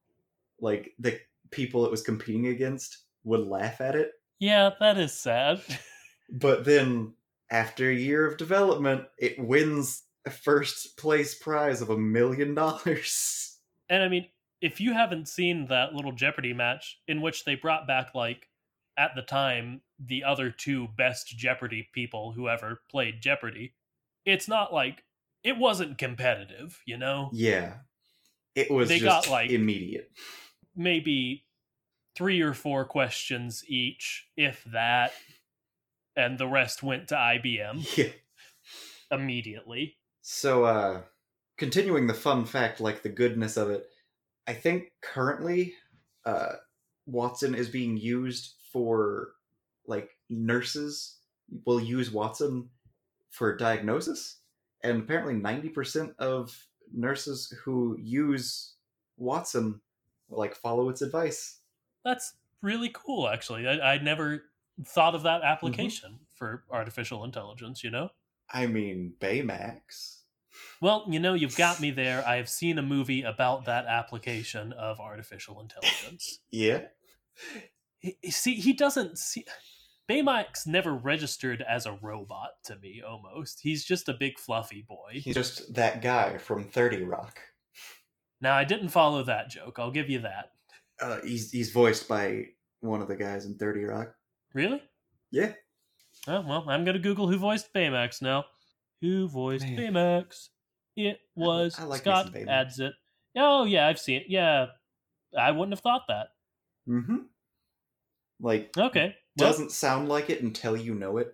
[0.59, 5.61] like the people it was competing against would laugh at it Yeah, that is sad.
[6.29, 7.13] but then
[7.49, 13.50] after a year of development it wins a first place prize of a million dollars
[13.91, 14.27] And I mean,
[14.61, 18.47] if you haven't seen that little Jeopardy match in which they brought back like
[18.97, 23.73] at the time the other two best Jeopardy people who ever played Jeopardy,
[24.25, 25.03] it's not like
[25.43, 27.29] it wasn't competitive, you know?
[27.33, 27.73] yeah
[28.55, 30.09] it was They just got, like- immediate
[30.73, 31.43] Maybe
[32.15, 35.11] three or four questions each, if that,
[36.15, 38.05] and the rest went to IBM yeah
[39.11, 39.97] immediately.
[40.21, 41.01] So, uh,
[41.61, 43.85] continuing the fun fact, like the goodness of it,
[44.47, 45.75] I think currently,
[46.25, 46.53] uh,
[47.05, 49.33] Watson is being used for,
[49.85, 51.19] like, nurses
[51.67, 52.67] will use Watson
[53.29, 54.39] for diagnosis.
[54.83, 56.57] And apparently, 90% of
[56.91, 58.73] nurses who use
[59.17, 59.81] Watson,
[60.31, 61.59] like, follow its advice.
[62.03, 63.67] That's really cool, actually.
[63.67, 64.45] I, I never
[64.83, 68.09] thought of that application for artificial intelligence, you know?
[68.51, 70.20] I mean, Baymax.
[70.81, 72.25] Well, you know, you've got me there.
[72.27, 76.39] I have seen a movie about that application of artificial intelligence.
[76.51, 76.85] Yeah.
[77.99, 79.45] He- see, he doesn't see.
[80.09, 83.61] Baymax never registered as a robot to me, almost.
[83.61, 85.11] He's just a big fluffy boy.
[85.13, 87.39] He's just that guy from 30 Rock.
[88.41, 89.77] Now, I didn't follow that joke.
[89.79, 90.51] I'll give you that.
[90.99, 92.47] Uh, he's, he's voiced by
[92.81, 94.13] one of the guys in 30 Rock.
[94.53, 94.81] Really?
[95.31, 95.53] Yeah.
[96.27, 98.45] Oh, well, I'm going to Google who voiced Baymax now.
[99.01, 99.77] Who voiced Man.
[99.77, 100.49] Baymax?
[100.95, 102.79] It was I like Scott some Baymax.
[102.79, 102.91] Adsit.
[103.35, 104.27] Oh, yeah, I've seen it.
[104.29, 104.67] Yeah,
[105.37, 106.27] I wouldn't have thought that.
[106.87, 107.17] Mm-hmm.
[108.39, 109.15] Like, Okay.
[109.37, 111.33] Well, doesn't sound like it until you know it.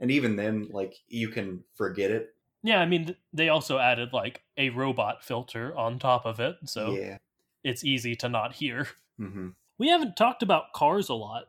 [0.00, 2.34] And even then, like, you can forget it.
[2.62, 6.96] yeah, I mean, they also added like a robot filter on top of it, so
[6.96, 7.18] Yeah.
[7.62, 8.88] it's easy to not hear.
[9.18, 11.44] hmm We haven't talked about cars a lot.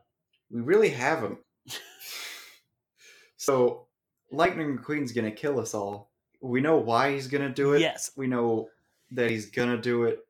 [0.50, 1.38] We really haven't.
[3.36, 3.88] so,
[4.32, 6.10] Lightning McQueen's gonna kill us all.
[6.40, 7.80] We know why he's gonna do it.
[7.80, 8.10] Yes.
[8.16, 8.68] We know
[9.12, 10.26] that he's gonna do it.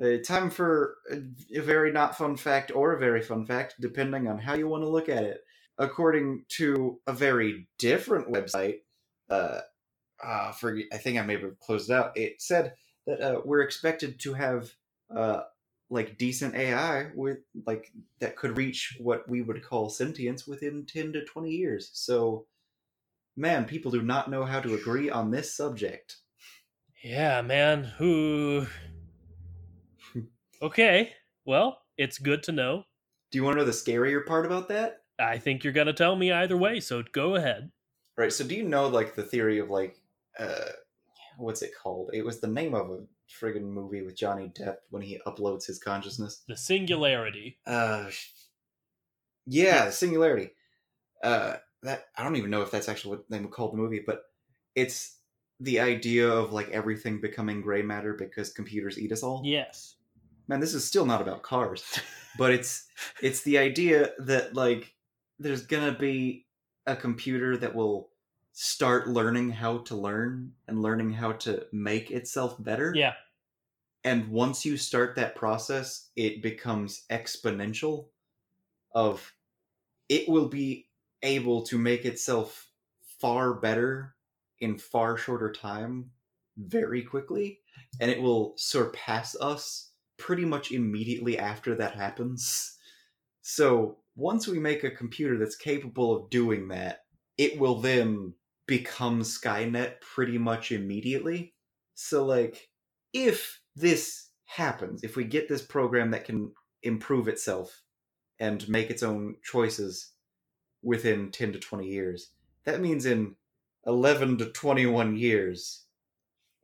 [0.00, 1.16] Uh, time for a,
[1.58, 4.82] a very not fun fact or a very fun fact, depending on how you want
[4.82, 5.42] to look at it.
[5.78, 8.80] According to a very different website,
[9.30, 9.60] uh,
[10.22, 12.16] uh, for I think I may have closed it out.
[12.16, 12.74] It said
[13.06, 14.70] that uh, we're expected to have
[15.14, 15.42] uh,
[15.90, 21.12] like decent AI with like that could reach what we would call sentience within ten
[21.12, 21.90] to twenty years.
[21.92, 22.46] So,
[23.36, 26.16] man, people do not know how to agree on this subject.
[27.02, 27.84] Yeah, man.
[27.84, 28.66] Who?
[30.62, 31.12] okay.
[31.44, 32.84] Well, it's good to know.
[33.30, 35.02] Do you want to know the scarier part about that?
[35.18, 37.70] I think you're gonna tell me either way, so go ahead.
[38.16, 38.32] Right.
[38.32, 39.96] So, do you know like the theory of like
[40.38, 40.70] uh,
[41.38, 42.10] what's it called?
[42.12, 43.04] It was the name of a
[43.40, 46.42] friggin' movie with Johnny Depp when he uploads his consciousness.
[46.48, 47.58] The singularity.
[47.66, 48.10] Uh,
[49.46, 50.50] yeah, Singularity.
[51.22, 54.02] Uh, that I don't even know if that's actually what they would call the movie,
[54.04, 54.22] but
[54.74, 55.18] it's
[55.60, 59.42] the idea of like everything becoming gray matter because computers eat us all.
[59.44, 59.96] Yes.
[60.48, 61.82] Man, this is still not about cars,
[62.38, 62.86] but it's
[63.22, 64.94] it's the idea that like
[65.38, 66.46] there's gonna be
[66.86, 68.10] a computer that will
[68.52, 73.12] start learning how to learn and learning how to make itself better Yeah.
[74.02, 78.06] and once you start that process it becomes exponential
[78.94, 79.30] of
[80.08, 80.85] it will be
[81.22, 82.70] able to make itself
[83.20, 84.14] far better
[84.60, 86.10] in far shorter time
[86.56, 87.60] very quickly
[88.00, 92.76] and it will surpass us pretty much immediately after that happens.
[93.42, 97.00] So once we make a computer that's capable of doing that
[97.36, 98.32] it will then
[98.66, 101.54] become skynet pretty much immediately.
[101.94, 102.68] So like
[103.12, 106.52] if this happens, if we get this program that can
[106.82, 107.82] improve itself
[108.38, 110.12] and make its own choices
[110.86, 112.30] within 10 to 20 years,
[112.64, 113.34] that means in
[113.86, 115.84] 11 to 21 years,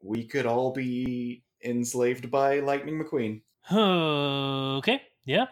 [0.01, 3.43] we could all be enslaved by Lightning McQueen.
[4.79, 5.47] Okay, yeah.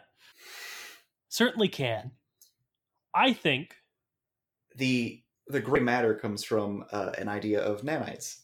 [1.28, 2.12] Certainly can.
[3.14, 3.74] I think
[4.76, 8.42] the the gray matter comes from uh, an idea of nanites.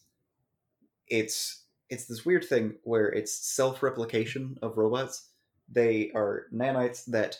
[1.08, 5.30] It's it's this weird thing where it's self replication of robots.
[5.68, 7.38] They are nanites that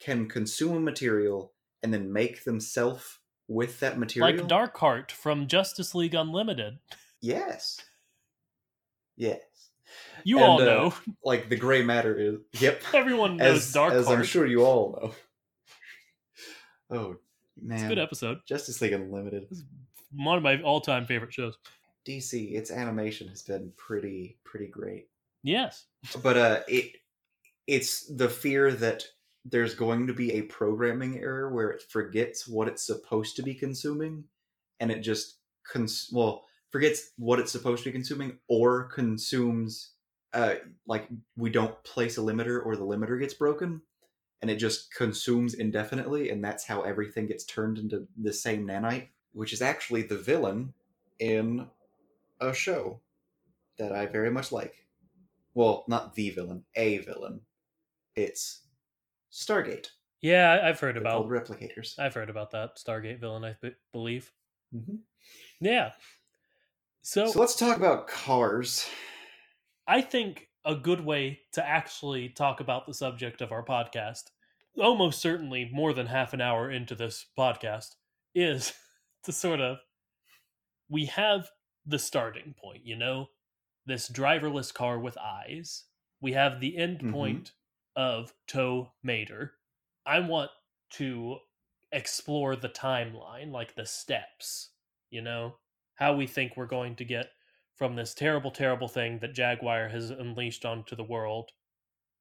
[0.00, 4.36] can consume material and then make themselves with that material.
[4.38, 6.78] like Darkheart from Justice League Unlimited.
[7.20, 7.80] Yes.
[9.16, 9.40] Yes.
[10.24, 10.94] You And, all uh, know.
[11.24, 12.36] Like the gray matter is.
[12.60, 12.82] Yep.
[12.94, 15.14] Everyone knows As, as I'm sure you all know.
[16.90, 17.16] Oh
[17.60, 17.76] man.
[17.78, 18.38] It's a good episode.
[18.46, 19.46] Justice League Unlimited.
[20.14, 21.58] One of my all-time favorite shows.
[22.06, 25.08] DC, its animation has been pretty pretty great.
[25.42, 25.86] Yes.
[26.22, 26.96] But uh it
[27.66, 29.04] it's the fear that
[29.50, 33.54] there's going to be a programming error where it forgets what it's supposed to be
[33.54, 34.24] consuming
[34.80, 35.36] and it just
[35.70, 39.92] cons- well forgets what it's supposed to be consuming or consumes
[40.34, 40.54] uh
[40.86, 43.80] like we don't place a limiter or the limiter gets broken
[44.40, 49.08] and it just consumes indefinitely and that's how everything gets turned into the same nanite
[49.32, 50.72] which is actually the villain
[51.18, 51.66] in
[52.40, 53.00] a show
[53.78, 54.86] that I very much like.
[55.54, 57.40] Well, not the villain, a villain.
[58.14, 58.62] It's
[59.32, 59.88] Stargate.
[60.20, 61.98] Yeah, I've heard They're about replicators.
[61.98, 64.32] I've heard about that Stargate villain, I be- believe.
[64.74, 65.00] Mhm.
[65.60, 65.92] Yeah.
[67.02, 68.88] So, So let's talk about cars.
[69.86, 74.24] I think a good way to actually talk about the subject of our podcast,
[74.76, 77.94] almost certainly more than half an hour into this podcast,
[78.34, 78.72] is
[79.24, 79.78] to sort of
[80.90, 81.48] we have
[81.86, 83.28] the starting point, you know,
[83.86, 85.84] this driverless car with eyes.
[86.20, 87.12] We have the end Mhm.
[87.12, 87.52] point
[87.98, 89.54] of Tow Mater.
[90.06, 90.52] I want
[90.92, 91.38] to
[91.90, 94.70] explore the timeline, like the steps,
[95.10, 95.56] you know,
[95.96, 97.26] how we think we're going to get
[97.74, 101.50] from this terrible, terrible thing that Jaguar has unleashed onto the world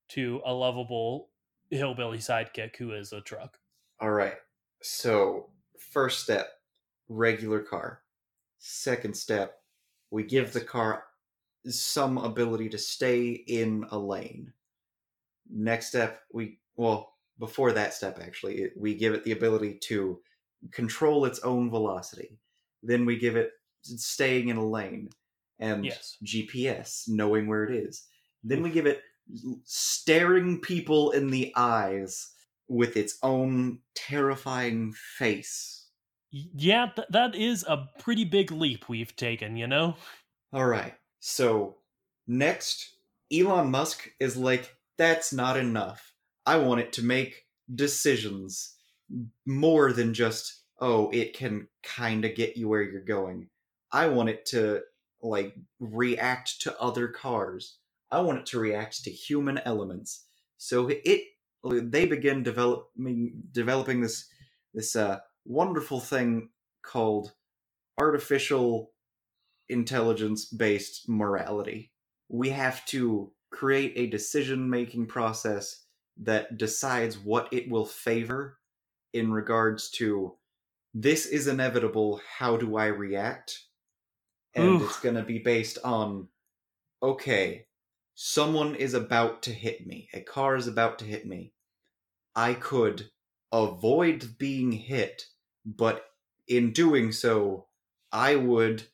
[0.09, 1.29] to a lovable
[1.69, 3.59] hillbilly sidekick who is a truck.
[3.99, 4.35] All right.
[4.81, 5.51] So,
[5.91, 6.47] first step,
[7.07, 8.01] regular car.
[8.57, 9.59] Second step,
[10.09, 11.03] we give the car
[11.67, 14.53] some ability to stay in a lane.
[15.49, 20.21] Next step, we well, before that step actually, it- we give it the ability to
[20.71, 22.39] control its own velocity.
[22.83, 23.51] Then we give it
[23.83, 25.09] staying in a lane
[25.59, 26.17] and Yes.
[26.23, 28.07] GPS, knowing where it is.
[28.43, 29.03] Then we give it
[29.63, 32.33] staring people in the eyes
[32.67, 35.89] with its own terrifying face.
[36.31, 39.95] Yeah, th- that is a pretty big leap we've taken, you know?
[40.53, 40.95] All right.
[41.19, 41.79] So,
[42.27, 42.97] next,
[43.31, 46.13] Elon Musk is like, that's not enough.
[46.45, 48.75] I want it to make decisions
[49.45, 53.49] more than just, oh, it can kind of get you where you're going.
[53.91, 54.81] I want it to,
[55.21, 57.77] like, react to other cars.
[58.11, 60.25] I want it to react to human elements.
[60.57, 61.21] So it,
[61.63, 64.27] they begin developing developing this
[64.73, 66.49] this uh, wonderful thing
[66.81, 67.33] called
[67.99, 68.91] artificial
[69.69, 71.91] intelligence based morality.
[72.29, 75.85] We have to create a decision making process
[76.17, 78.59] that decides what it will favor
[79.13, 80.37] in regards to
[80.93, 83.65] this is inevitable, how do I react?
[84.55, 86.29] And it's going to be based on
[87.01, 87.67] okay,
[88.15, 91.53] someone is about to hit me, a car is about to hit me.
[92.35, 93.11] I could
[93.51, 95.27] avoid being hit,
[95.65, 96.05] but
[96.47, 97.67] in doing so,
[98.11, 98.87] I would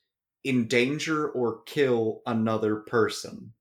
[0.45, 3.53] endanger or kill another person.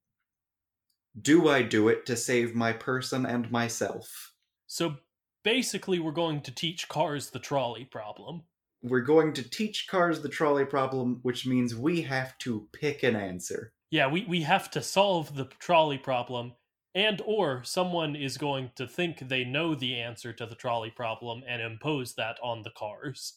[1.20, 4.32] Do I do it to save my person and myself?
[4.66, 4.96] So
[5.44, 8.42] basically, we're going to teach cars the trolley problem.
[8.82, 13.14] We're going to teach cars the trolley problem, which means we have to pick an
[13.14, 13.72] answer.
[13.90, 16.54] Yeah, we, we have to solve the trolley problem,
[16.94, 21.42] and or someone is going to think they know the answer to the trolley problem
[21.46, 23.34] and impose that on the cars,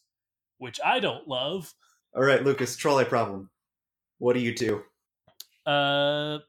[0.58, 1.74] which I don't love.
[2.16, 3.50] All right, Lucas, trolley problem.
[4.18, 4.84] What do you do?
[5.66, 6.40] Uh,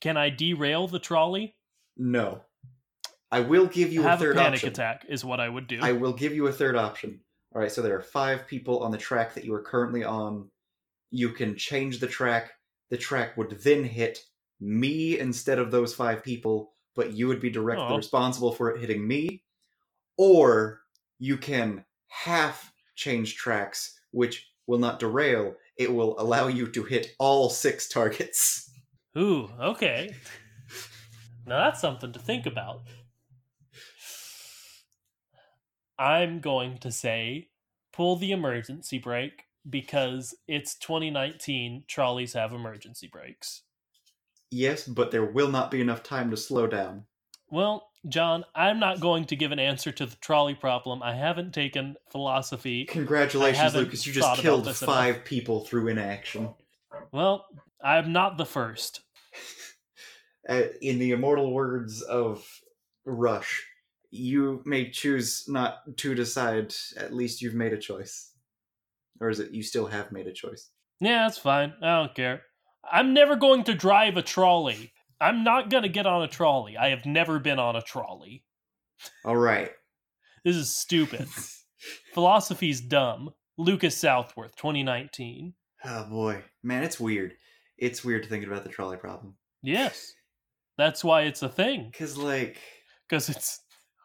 [0.00, 1.54] can I derail the trolley?
[1.96, 2.42] No.
[3.30, 4.68] I will give you Have a a third panic option.
[4.68, 5.80] attack is what I would do.
[5.82, 7.20] I will give you a third option.
[7.54, 10.50] All right, so there are five people on the track that you are currently on.
[11.10, 12.52] You can change the track.
[12.90, 14.20] The track would then hit
[14.60, 17.96] me instead of those five people, but you would be directly Aw.
[17.96, 19.42] responsible for it hitting me.
[20.18, 20.80] Or
[21.18, 25.54] you can half change tracks, which will not derail.
[25.78, 28.70] It will allow you to hit all six targets.
[29.16, 30.14] Ooh, okay.
[31.46, 32.82] Now that's something to think about.
[35.98, 37.48] I'm going to say
[37.92, 41.84] pull the emergency brake because it's 2019.
[41.88, 43.62] Trolleys have emergency brakes.
[44.50, 47.04] Yes, but there will not be enough time to slow down.
[47.50, 51.02] Well, John, I'm not going to give an answer to the trolley problem.
[51.02, 52.84] I haven't taken philosophy.
[52.84, 54.06] Congratulations, Lucas.
[54.06, 56.50] You just killed five people through inaction.
[57.12, 57.46] Well,
[57.82, 59.00] I'm not the first.
[60.48, 62.46] Uh, in the immortal words of
[63.04, 63.64] Rush,
[64.10, 66.74] you may choose not to decide.
[66.96, 68.32] At least you've made a choice.
[69.20, 70.70] Or is it you still have made a choice?
[71.00, 71.72] Yeah, that's fine.
[71.82, 72.42] I don't care.
[72.90, 74.92] I'm never going to drive a trolley.
[75.20, 76.76] I'm not going to get on a trolley.
[76.76, 78.44] I have never been on a trolley.
[79.24, 79.70] All right.
[80.44, 81.26] This is stupid.
[82.14, 83.30] Philosophy's dumb.
[83.58, 85.54] Lucas Southworth, 2019.
[85.84, 87.34] Oh boy, man, it's weird.
[87.78, 90.12] It's weird to thinking about the trolley problem Yes.
[90.78, 92.58] That's why it's a thing, because, like,
[93.08, 93.60] because it's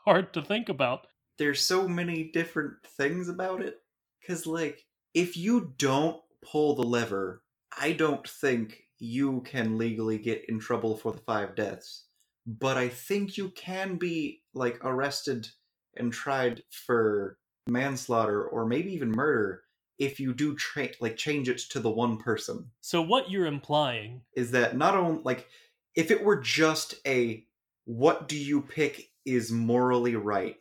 [0.05, 1.07] hard to think about.
[1.37, 3.81] there's so many different things about it.
[4.21, 7.43] Because, like, if you don't pull the lever,
[7.77, 12.07] I don't think you can legally get in trouble for the five deaths.
[12.45, 15.49] But I think you can be, like, arrested
[15.95, 19.63] and tried for manslaughter or maybe even murder
[19.97, 24.23] if you do tra- like change it to the one person So, what you're implying,
[24.35, 25.47] is that not only like
[25.95, 27.45] if it were just a
[27.85, 30.57] what do you pick is morally right?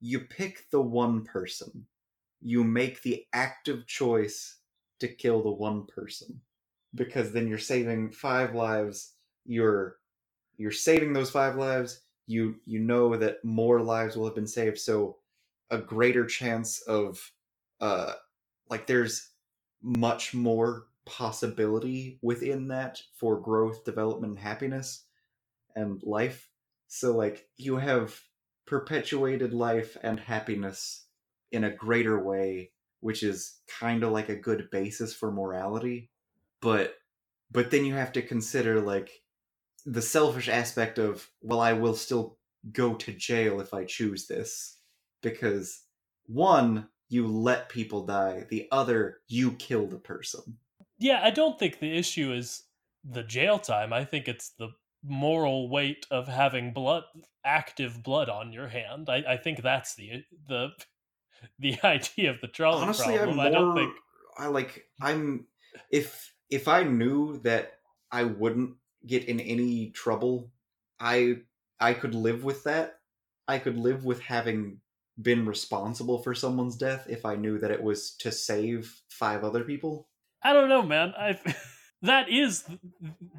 [0.00, 1.86] You pick the one person.
[2.40, 4.58] You make the active choice
[5.00, 6.40] to kill the one person.
[6.94, 9.14] Because then you're saving five lives
[9.46, 9.96] you're
[10.56, 14.78] you're saving those five lives you you know that more lives will have been saved
[14.78, 15.16] so
[15.70, 17.32] a greater chance of
[17.80, 18.12] uh
[18.68, 19.30] like there's
[19.82, 25.04] much more possibility within that for growth, development, and happiness
[25.74, 26.48] and life.
[26.86, 28.18] So like you have
[28.66, 31.06] perpetuated life and happiness
[31.50, 36.10] in a greater way, which is kind of like a good basis for morality.
[36.62, 36.94] But
[37.50, 39.10] but then you have to consider like
[39.84, 42.38] the selfish aspect of well I will still
[42.72, 44.78] go to jail if I choose this
[45.22, 45.82] because
[46.26, 50.58] one you let people die, the other you kill the person.
[51.00, 52.62] Yeah, I don't think the issue is
[53.04, 53.92] the jail time.
[53.92, 54.68] I think it's the
[55.02, 57.04] moral weight of having blood,
[57.44, 59.08] active blood on your hand.
[59.08, 60.70] I, I think that's the the
[61.58, 63.40] the idea of the trolley honestly problem.
[63.40, 63.94] i'm I more don't think
[64.38, 65.46] i like i'm
[65.90, 67.78] if if i knew that
[68.12, 68.74] i wouldn't
[69.06, 70.50] get in any trouble
[70.98, 71.36] i
[71.80, 73.00] i could live with that
[73.48, 74.80] i could live with having
[75.20, 79.64] been responsible for someone's death if i knew that it was to save five other
[79.64, 80.09] people
[80.42, 81.12] I don't know, man.
[81.16, 81.38] I
[82.02, 82.64] that is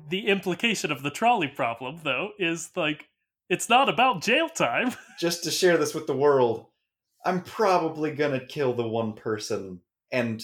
[0.10, 2.32] the implication of the trolley problem, though.
[2.40, 3.08] Is like
[3.50, 4.94] it's not about jail time.
[5.20, 6.68] just to share this with the world
[7.26, 9.80] i'm probably gonna kill the one person
[10.12, 10.42] and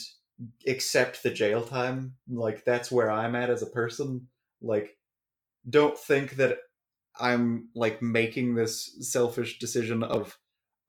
[0.68, 4.28] accept the jail time like that's where i'm at as a person
[4.62, 4.96] like
[5.70, 6.58] don't think that
[7.20, 10.38] i'm like making this selfish decision of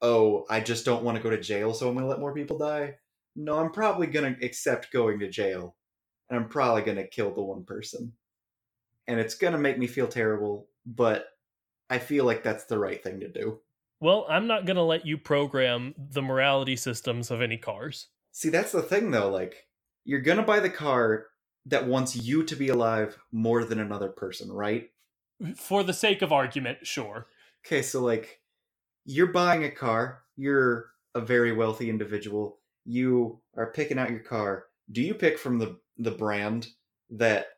[0.03, 2.59] oh i just don't want to go to jail so i'm gonna let more people
[2.59, 2.95] die
[3.39, 5.77] no i'm probably gonna accept going to jail
[6.29, 8.13] and i'm probably gonna kill the one person
[9.07, 11.29] and it's gonna make me feel terrible but
[11.89, 13.61] i feel like that's the right thing to do
[14.01, 18.09] Well, I'm not gonna let you program the morality systems of any cars.
[18.31, 19.29] See, that's the thing though.
[19.31, 19.67] Like,
[20.05, 21.27] you're gonna buy the car
[21.67, 24.91] that wants you to be alive more than another person, right?
[25.57, 27.27] For the sake of argument, sure.
[27.67, 28.41] Okay, so like,
[29.05, 30.23] you're buying a car.
[30.37, 32.58] You're a very wealthy individual.
[32.89, 34.65] You are picking out your car.
[34.91, 36.69] Do you pick from the the brand
[37.11, 37.49] that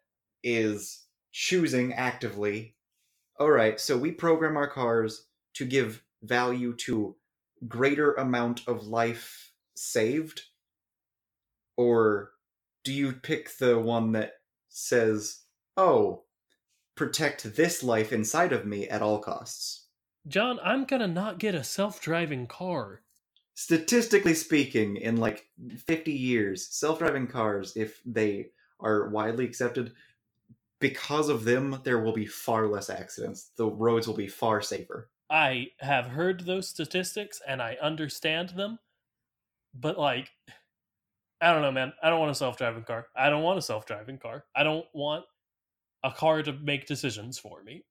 [0.42, 2.74] is choosing actively?
[3.38, 7.14] All right, so we program our cars to give value to
[7.68, 10.42] greater amount of life saved
[11.76, 12.32] or
[12.84, 14.32] do you pick the one that
[14.68, 15.42] says
[15.76, 16.22] oh
[16.94, 19.86] protect this life inside of me at all costs
[20.28, 23.00] John, I'm gonna not get a self-driving car.
[23.60, 25.46] Statistically speaking in like
[25.86, 28.50] 50 years self-driving cars if they
[28.80, 29.92] are widely accepted
[30.80, 35.10] because of them there will be far less accidents the roads will be far safer
[35.30, 38.80] I have heard those statistics and I understand them,
[39.72, 40.28] but like,
[41.40, 41.92] I don't know, man.
[42.02, 43.06] I don't want a self-driving car.
[43.14, 44.44] I don't want a self-driving car.
[44.56, 45.24] I don't want
[46.02, 47.84] a car to make decisions for me.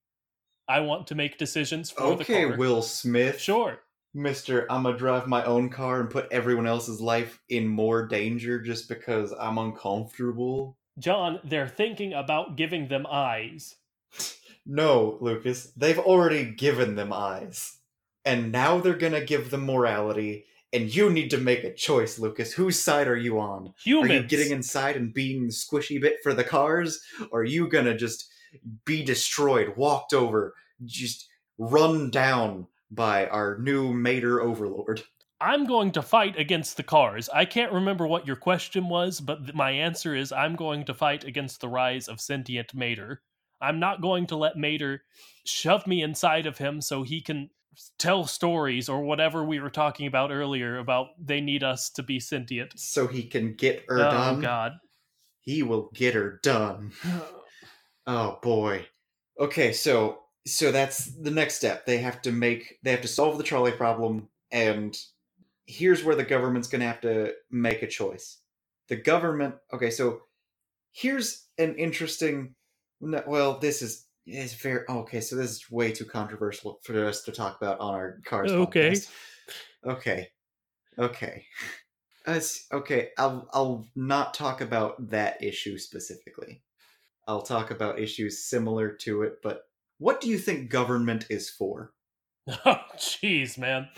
[0.68, 2.36] I want to make decisions for okay the car.
[2.36, 3.80] Okay, Will smith Sure.
[4.14, 4.66] Mr.
[4.68, 8.88] I'm gonna drive my own car and put everyone else's life in more danger just
[8.88, 10.76] because I'm uncomfortable.
[10.98, 13.76] John, they're thinking about giving them eyes.
[14.66, 17.78] No, Lucas, they've already given them eyes.
[18.26, 22.52] And now they're gonna give them morality and you need to make a choice, Lucas.
[22.52, 23.74] Whose side are you on?
[23.84, 24.10] Humans.
[24.10, 27.00] Are you getting inside and being the squishy bit for the cars?
[27.32, 28.30] Or are you gonna just
[28.84, 30.54] be destroyed, walked over,
[30.84, 35.02] just run down by our new Mater Overlord?
[35.40, 37.28] I'm going to fight against the cars.
[37.30, 40.94] I can't remember what your question was, but th- my answer is I'm going to
[40.94, 43.22] fight against the rise of sentient Mater.
[43.62, 45.02] I'm not going to let Mater
[45.44, 47.48] shove me inside of him so he can
[47.98, 52.20] tell stories or whatever we were talking about earlier about they need us to be
[52.20, 52.78] sentient.
[52.78, 54.40] So he can get her oh done.
[54.40, 54.72] god.
[55.40, 56.92] He will get her done.
[58.06, 58.86] Oh boy.
[59.38, 61.86] Okay, so so that's the next step.
[61.86, 64.96] They have to make they have to solve the trolley problem and
[65.66, 68.38] here's where the government's going to have to make a choice.
[68.88, 70.22] The government Okay, so
[70.92, 72.54] here's an interesting
[73.00, 77.32] well, this is is very okay, so this is way too controversial for us to
[77.32, 78.90] talk about on our cars oh, Okay.
[78.90, 79.08] podcast.
[79.86, 80.28] Okay.
[80.98, 81.44] Okay.
[82.26, 86.62] Us okay, I'll I'll not talk about that issue specifically.
[87.26, 89.69] I'll talk about issues similar to it, but
[90.00, 91.92] what do you think government is for?
[92.66, 93.88] Oh jeez, man.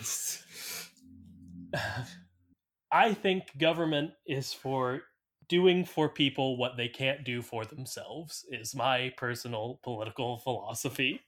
[2.91, 5.01] I think government is for
[5.49, 11.21] doing for people what they can't do for themselves is my personal political philosophy.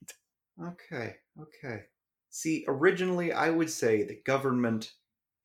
[0.62, 1.84] Okay, okay.
[2.30, 4.92] See, originally I would say that government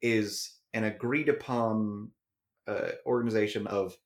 [0.03, 2.11] is an agreed upon
[2.67, 3.97] uh, organization of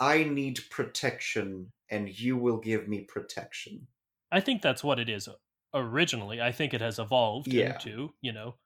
[0.00, 3.86] I need protection and you will give me protection.
[4.34, 5.34] I think that's what it is uh,
[5.72, 6.40] originally.
[6.42, 7.74] I think it has evolved Yeah.
[7.74, 8.56] into, you know,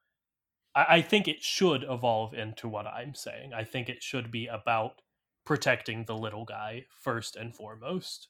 [0.75, 3.53] I, I think it should evolve into what I'm saying.
[3.53, 5.01] I think it should be about
[5.45, 8.29] protecting the little guy first and foremost.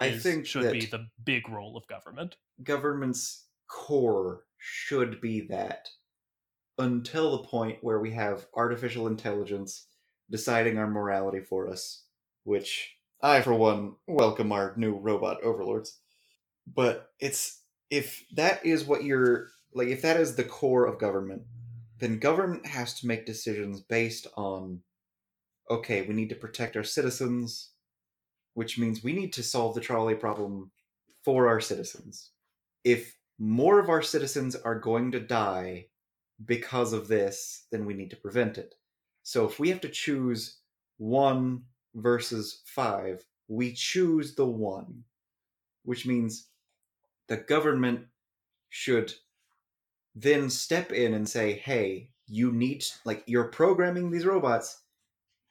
[0.00, 2.36] I is- think should be the big role of government.
[2.62, 5.88] government's core should be that
[6.78, 9.86] until the point where we have artificial intelligence
[10.30, 12.04] deciding our morality for us,
[12.42, 16.00] which I, for one, welcome our new robot overlords.
[16.66, 21.42] But it's if that is what you're like, if that is the core of government,
[22.00, 24.80] then government has to make decisions based on
[25.70, 27.70] okay, we need to protect our citizens,
[28.52, 30.70] which means we need to solve the trolley problem
[31.24, 32.30] for our citizens.
[32.84, 35.86] If more of our citizens are going to die
[36.44, 38.74] because of this, then we need to prevent it.
[39.22, 40.58] So if we have to choose
[40.98, 41.62] one
[41.94, 45.04] versus five, we choose the one,
[45.84, 46.48] which means
[47.28, 48.06] the government
[48.70, 49.12] should
[50.14, 54.80] then step in and say, hey, you need, like, you're programming these robots.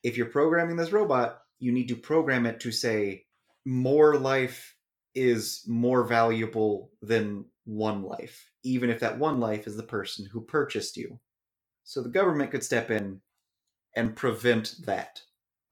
[0.04, 3.26] If you're programming this robot, you need to program it to say,
[3.66, 4.76] more life
[5.16, 10.42] is more valuable than one life, even if that one life is the person who
[10.42, 11.20] purchased you.
[11.84, 13.22] So the government could step in
[13.96, 15.22] and prevent that.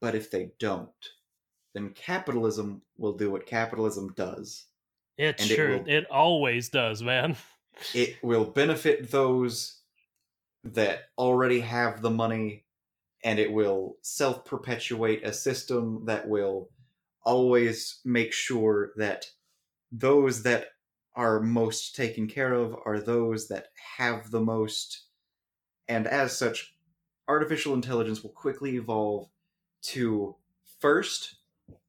[0.00, 0.90] But if they don't,
[1.74, 4.66] then capitalism will do what capitalism does.
[5.22, 7.36] It And it sure will- it always does, man.
[7.94, 9.80] It will benefit those
[10.64, 12.66] that already have the money,
[13.24, 16.70] and it will self perpetuate a system that will
[17.24, 19.30] always make sure that
[19.92, 20.68] those that
[21.14, 25.04] are most taken care of are those that have the most.
[25.88, 26.74] And as such,
[27.28, 29.28] artificial intelligence will quickly evolve
[29.82, 30.36] to
[30.80, 31.36] first,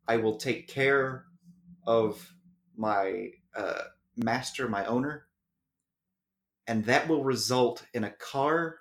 [0.07, 1.25] I will take care
[1.87, 2.33] of
[2.75, 3.83] my uh,
[4.15, 5.27] master, my owner,
[6.67, 8.79] and that will result in a car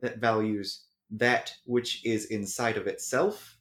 [0.00, 3.58] that values that which is inside of itself,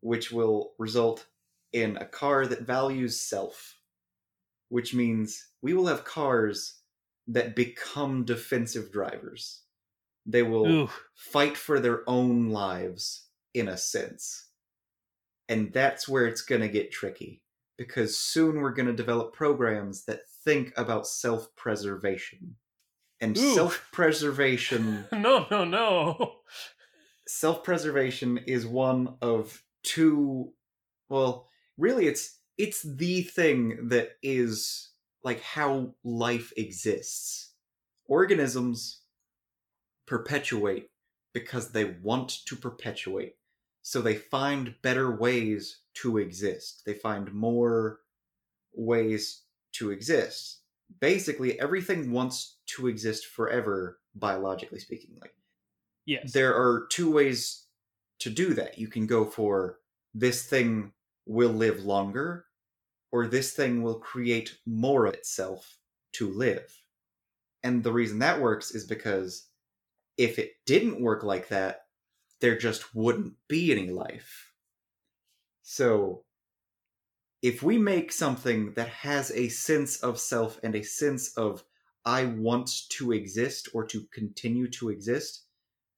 [0.00, 1.26] which will result
[1.72, 3.76] in a car that values self,
[4.68, 6.80] which means we will have cars
[7.26, 9.62] that become defensive drivers.
[10.26, 10.66] They will
[11.14, 14.46] fight for their own lives in a sense.
[15.48, 17.42] And that's where it's going to get tricky
[17.80, 22.56] because soon we're going to develop programs that think about self preservation.
[23.22, 26.32] And self preservation no, no, no.
[27.26, 30.52] self preservation is one of two
[31.08, 34.90] well, really it's it's the thing that is
[35.24, 37.54] like how life exists.
[38.04, 39.00] Organisms
[40.06, 40.90] perpetuate
[41.32, 43.36] because they want to perpetuate.
[43.90, 46.84] So they find better ways to exist.
[46.86, 48.02] They find more
[48.72, 50.60] ways to exist.
[51.00, 55.18] Basically, everything wants to exist forever, biologically speaking.
[55.20, 55.34] Like
[56.06, 56.32] Yes.
[56.32, 57.66] there are two ways
[58.20, 58.78] to do that.
[58.78, 59.80] You can go for
[60.14, 60.92] this thing
[61.26, 62.46] will live longer,
[63.10, 65.78] or this thing will create more of itself
[66.12, 66.80] to live.
[67.64, 69.48] And the reason that works is because
[70.16, 71.86] if it didn't work like that,
[72.40, 74.52] there just wouldn't be any life.
[75.62, 76.24] So,
[77.42, 81.64] if we make something that has a sense of self and a sense of
[82.04, 85.44] I want to exist or to continue to exist,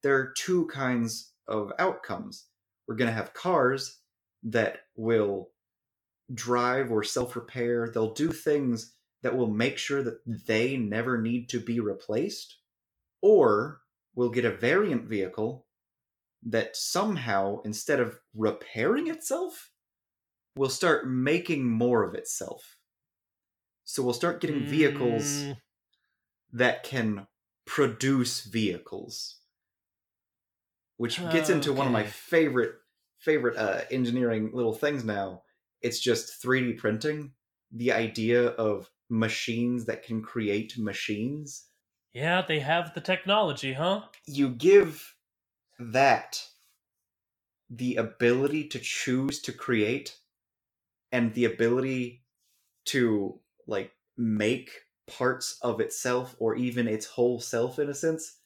[0.03, 2.45] there are two kinds of outcomes.
[2.87, 3.99] We're going to have cars
[4.43, 5.49] that will
[6.33, 11.49] drive or self repair, they'll do things that will make sure that they never need
[11.49, 12.57] to be replaced.
[13.21, 13.81] Or
[14.15, 15.65] we'll get a variant vehicle
[16.45, 19.71] that somehow, instead of repairing itself,
[20.55, 22.77] will start making more of itself.
[23.85, 25.57] So we'll start getting vehicles Mm,
[26.53, 27.27] that can
[27.65, 29.39] produce vehicles.
[30.97, 32.75] Which gets into one of my favorite
[33.19, 35.43] favorite uh, engineering little things now.
[35.81, 37.33] It's just 3d printing.
[37.71, 41.67] The idea of machines that can create machines.
[42.13, 44.07] Yeah, they have the technology, huh?
[44.25, 45.12] you give
[45.91, 46.47] that
[47.69, 50.19] the ability to choose to create
[51.11, 52.23] and the ability
[52.85, 54.71] to like make
[55.07, 58.39] parts of itself or even its whole self in a sense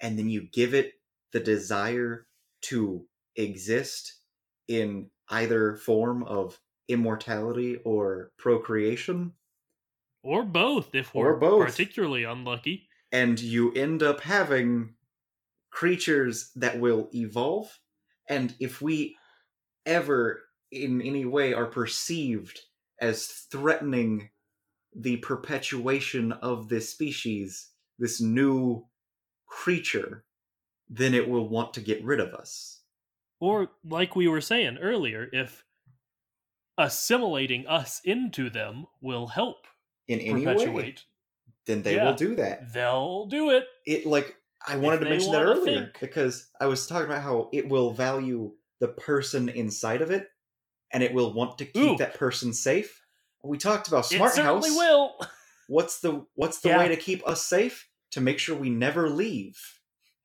[0.00, 0.94] and then you give it
[1.32, 2.26] the desire
[2.62, 4.20] to exist
[4.68, 9.34] in either form of immortality or procreation
[10.24, 11.66] Or both, if we're both.
[11.66, 12.88] particularly unlucky.
[13.12, 14.96] and you end up having
[15.72, 17.80] creatures that will evolve
[18.30, 19.16] and if we
[19.86, 20.42] ever
[20.72, 22.60] in any way are perceived
[23.00, 24.30] as threatening
[24.94, 28.86] the perpetuation of this species this new
[29.46, 30.24] creature
[30.88, 32.82] then it will want to get rid of us
[33.40, 35.64] Or, like we were saying earlier, if
[36.78, 39.66] assimilating us into them will help
[40.08, 40.96] in any way
[41.66, 42.10] then they Yeah.
[42.10, 43.66] will do that they'll do it.
[43.86, 44.36] it like
[44.66, 46.00] I wanted to mention that earlier think.
[46.00, 50.28] because I was talking about how it will value the person inside of it
[50.92, 51.96] and it will want to keep Ooh.
[51.96, 53.00] that person safe.
[53.44, 54.78] We talked about it smart certainly house.
[54.78, 55.16] will.
[55.68, 56.78] What's the what's the Yeah.
[56.78, 57.88] way to keep us safe?
[58.12, 59.58] To make sure we never leave.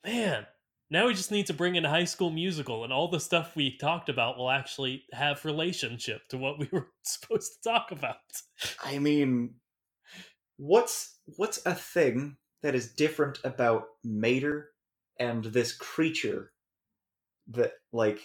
[0.05, 0.45] Man,
[0.89, 3.55] now we just need to bring in a high school musical, and all the stuff
[3.55, 8.17] we talked about will actually have relationship to what we were supposed to talk about.
[8.83, 9.55] I mean,
[10.57, 14.71] what's what's a thing that is different about Mater
[15.19, 16.51] and this creature
[17.49, 18.19] that like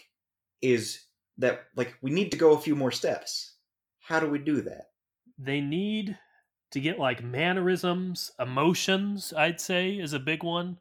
[0.61, 1.05] is
[1.39, 3.57] that like we need to go a few more steps.
[4.01, 4.87] How do we do that?
[5.39, 6.18] They need
[6.72, 10.78] to get like mannerisms, emotions, I'd say, is a big one.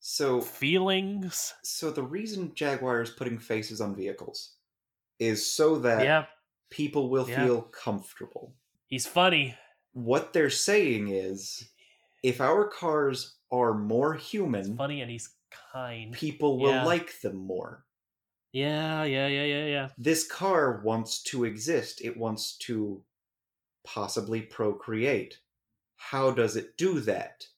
[0.00, 1.54] So Feelings.
[1.62, 4.54] so the reason Jaguar is putting faces on vehicles
[5.18, 6.26] is so that yeah,
[6.70, 7.44] people will Yeah.
[7.44, 8.54] feel comfortable.
[8.86, 9.56] he's funny.
[9.92, 11.68] What they're saying is
[12.22, 15.36] if our cars are more human, funny and he's
[15.72, 16.12] kind.
[16.12, 16.84] people will Yeah.
[16.84, 17.86] like them more.
[18.52, 19.88] Yeah, yeah, yeah, yeah, yeah.
[19.98, 22.00] This car wants to exist.
[22.02, 23.04] It wants to
[23.84, 25.40] possibly procreate.
[25.96, 27.48] How does it do that?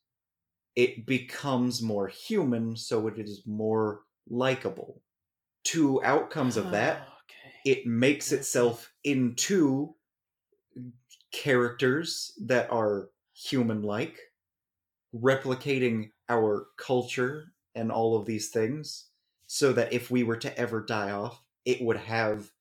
[0.77, 5.03] It becomes more human, so it is more likable.
[5.65, 7.53] Two outcomes of that ah, Okay.
[7.65, 9.97] it makes itself into
[11.33, 14.30] characters that are human like,
[15.15, 19.11] replicating our culture and all of these things,
[19.47, 22.53] so that if we were to ever die off, it would have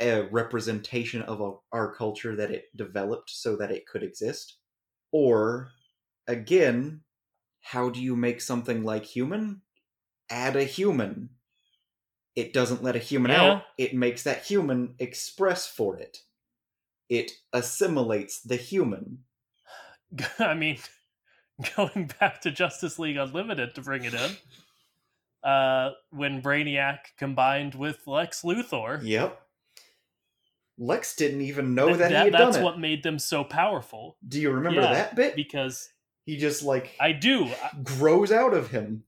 [0.00, 4.58] a representation of a, our culture that it developed so that it could exist.
[5.12, 5.70] Or,
[6.26, 7.02] again,
[7.62, 9.62] how do you make something like human?
[10.30, 11.30] Add a human.
[12.34, 13.32] It doesn't let a human Yeah.
[13.32, 16.24] out, it makes that human express for it.
[17.08, 19.24] It assimilates the human.
[20.38, 20.78] I mean,
[21.76, 24.30] going back to Justice League Unlimited to bring it in,
[25.48, 29.40] uh, when Brainiac combined with Lex Luthor, Yep.
[30.80, 32.64] Lex didn't even know th- that, he had that's done it.
[32.64, 34.16] what made them so powerful.
[34.26, 35.34] Do you remember Yeah, that bit?
[35.34, 35.88] Because
[36.24, 37.48] he just like I do,
[37.82, 39.02] grows out of him.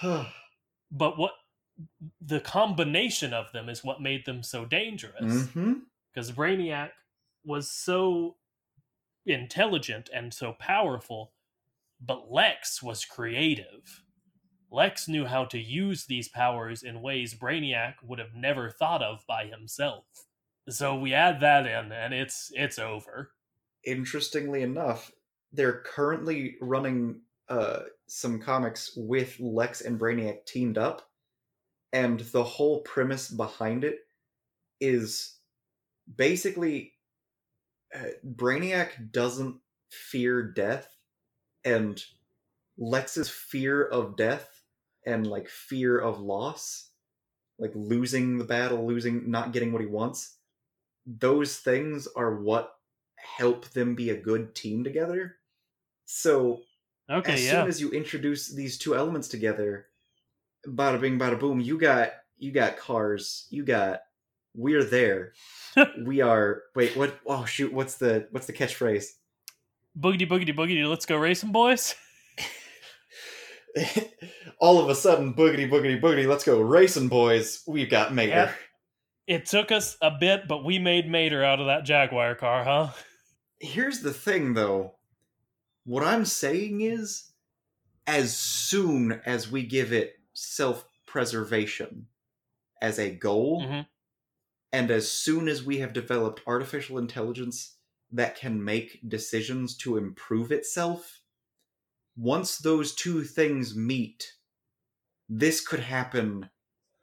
[0.02, 1.32] but what
[2.20, 5.46] the combination of them is what made them so dangerous.
[6.12, 6.90] because Brainiac
[7.44, 8.36] was so
[9.28, 11.32] intelligent and so powerful,
[12.00, 14.02] but Lex was creative.
[14.70, 19.24] Lex knew how to use these powers in ways Brainiac would have never thought of
[19.26, 20.04] by himself.
[20.68, 23.32] So we add that in, and it's it's over.
[23.84, 25.10] Interestingly enough,
[25.52, 31.08] they're currently running uh, some comics with Lex and Brainiac teamed up,
[31.94, 34.00] and the whole premise behind it
[34.80, 35.38] is
[36.16, 36.92] basically
[37.94, 39.60] Brainiac doesn't
[39.90, 40.96] fear death,
[41.64, 42.02] and
[42.78, 44.64] Lex's fear of death
[45.06, 46.92] and like fear of loss,
[47.58, 50.38] like losing the battle, losing not getting what he wants,
[51.06, 52.78] those things are what
[53.16, 55.38] help them be a good team together.
[56.06, 56.62] So
[57.10, 57.50] Okay, as yeah.
[57.52, 59.88] soon as you introduce these two elements together,
[60.66, 64.02] bada bing, bada boom, you got you got cars, you got
[64.54, 65.32] we're there.
[66.04, 69.06] we are wait, what oh shoot, what's the what's the catchphrase?
[69.98, 71.94] boogity boogity boogity, let's go racing, boys.
[74.60, 77.62] All of a sudden, boogity boogity boogity, let's go racing boys.
[77.66, 78.30] We've got Mater.
[78.30, 78.54] Yep.
[79.26, 82.88] It took us a bit, but we made Mater out of that Jaguar car, huh?
[83.60, 84.94] Here's the thing though.
[85.84, 87.30] What I'm saying is
[88.06, 92.06] as soon as we give it self-preservation
[92.80, 93.86] as a goal, Mhm.
[94.72, 97.76] And as soon as we have developed artificial intelligence
[98.12, 101.20] that can make decisions to improve itself,
[102.16, 104.34] once those two things meet,
[105.28, 106.50] this could happen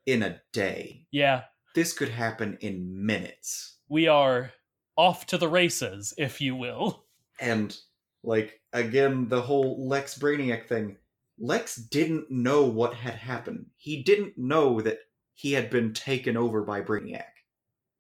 [0.05, 1.07] in a day.
[1.11, 1.43] Yeah,
[1.73, 3.77] This could happen in minutes.
[3.87, 4.51] we are
[4.97, 7.05] off to the races, if you will.
[7.39, 7.77] And,
[8.23, 10.97] like, again, the whole Lex Brainiac thing.
[11.37, 13.65] Lex didn't know what had happened.
[13.75, 14.99] He didn't know that
[15.33, 17.25] he had been taken over by Brainiac.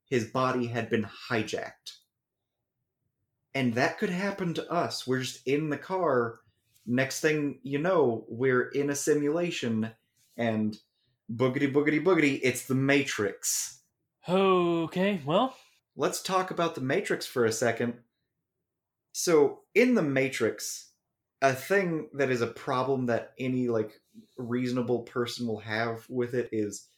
[0.05, 1.97] His body had been hijacked.
[3.53, 5.07] And that could happen to us.
[5.07, 6.39] We're just in the car.
[6.85, 9.91] Next thing you know, we're in a simulation
[10.37, 10.77] and
[11.31, 13.81] boogity boogity boogity, it's the Matrix.
[14.27, 15.55] Okay, well,
[15.97, 17.93] Let's talk about the Matrix for a second.
[19.13, 20.91] So, in the Matrix,
[21.41, 24.01] a thing that is a problem that any like
[24.37, 26.89] reasonable person will have with it is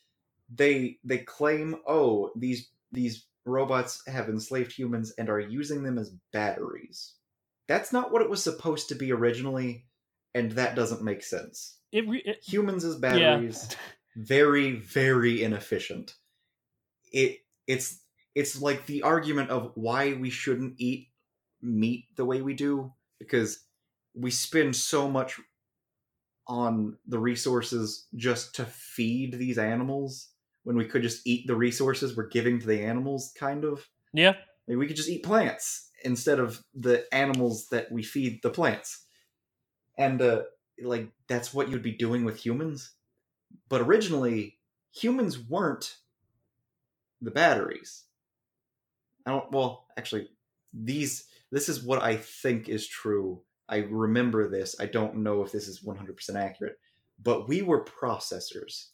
[0.49, 6.16] they they claim, "Oh, these these robots have enslaved humans and are using them as
[6.34, 7.14] batteries."
[7.68, 9.86] That's not what it was supposed to be originally,
[10.34, 11.78] and that doesn't make sense.
[11.92, 13.00] it, re- it Humans as yeah.
[13.00, 13.76] batteries
[14.18, 16.16] very very inefficient
[17.14, 18.02] it it's
[18.34, 21.10] it's like the argument of why we shouldn't eat
[21.62, 23.64] meat the way we do because
[24.16, 25.40] we spend so much
[26.48, 30.30] on the resources just to feed these animals
[30.68, 34.34] when we could just eat the resources we're giving to the animals kind of Yeah,
[34.68, 39.05] like we could just eat plants instead of the animals that we feed the plants.
[39.97, 40.41] And uh
[40.84, 42.95] like that's what you'd be doing with humans.
[43.70, 44.59] But originally
[44.93, 45.95] humans weren't
[47.22, 48.03] the batteries.
[49.26, 50.28] I don't well, actually
[50.74, 53.41] these this is what I think is true.
[53.70, 54.76] I remember this.
[54.82, 56.76] I don't know if this is 100% accurate,
[57.24, 58.88] but we were processors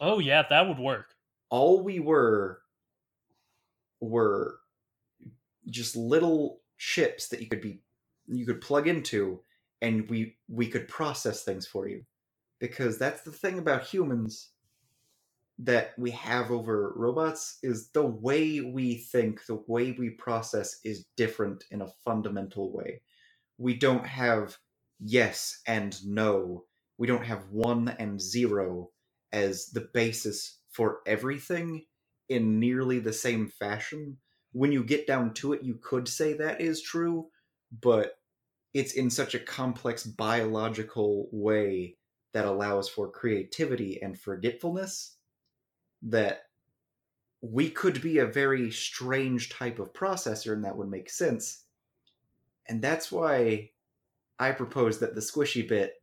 [0.00, 1.14] Oh yeah, that would work.
[1.50, 2.62] All we were
[4.00, 4.60] were
[5.68, 7.82] just little chips that you could be
[8.26, 9.40] you could plug into
[9.82, 12.02] and we we could process things for you.
[12.58, 14.50] Because that's the thing about humans
[15.58, 21.06] that we have over robots is the way we think the way we process is
[21.16, 23.02] different in a fundamental way.
[23.58, 24.56] We don't have
[25.00, 26.64] yes and no.
[26.98, 28.90] We don't have one and zero
[29.32, 31.84] as the basis for everything
[32.30, 34.16] in nearly the same fashion.
[34.52, 37.26] When you get down to it, you could say that is true,
[37.82, 38.14] but
[38.72, 41.98] it's in such a complex biological way
[42.32, 45.18] that allows for creativity and forgetfulness
[46.00, 46.44] that
[47.42, 51.64] we could be a very strange type of processor and that would make sense.
[52.70, 53.72] And that's why
[54.38, 56.02] I propose that the squishy bit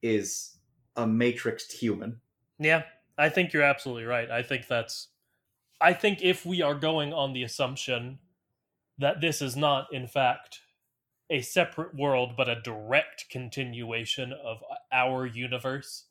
[0.00, 0.56] is
[0.96, 2.22] a matrixed human.
[2.58, 2.84] Yeah,
[3.20, 4.30] I think you're absolutely right.
[4.30, 5.08] I think that's.
[5.80, 8.20] I think if we are going on the assumption
[8.98, 10.60] that this is not, in fact,
[11.30, 14.62] a separate world but a direct continuation of
[14.92, 16.06] our universe,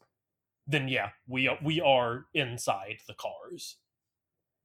[0.68, 3.78] then yeah, we are, we are inside the cars.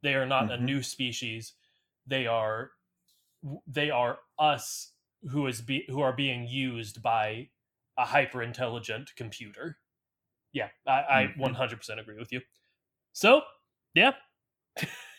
[0.02, 0.62] They are not a Mhm.
[0.62, 1.54] new species.
[2.06, 2.72] They are
[3.66, 4.92] they are us
[5.30, 7.50] who is be, who are being used by
[7.98, 9.78] a hyper intelligent computer.
[10.54, 10.92] Yeah, I.
[10.92, 11.42] I mm-hmm.
[11.42, 12.40] 100% agree with you.
[13.12, 13.42] So,
[13.94, 14.12] yeah,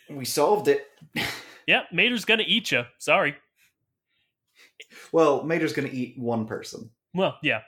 [0.09, 0.87] We solved it.
[1.67, 2.83] yeah, Mater's gonna eat you.
[2.97, 3.35] Sorry.
[5.11, 6.89] well, Mater's going to eat one person.
[7.13, 7.61] Well, yeah,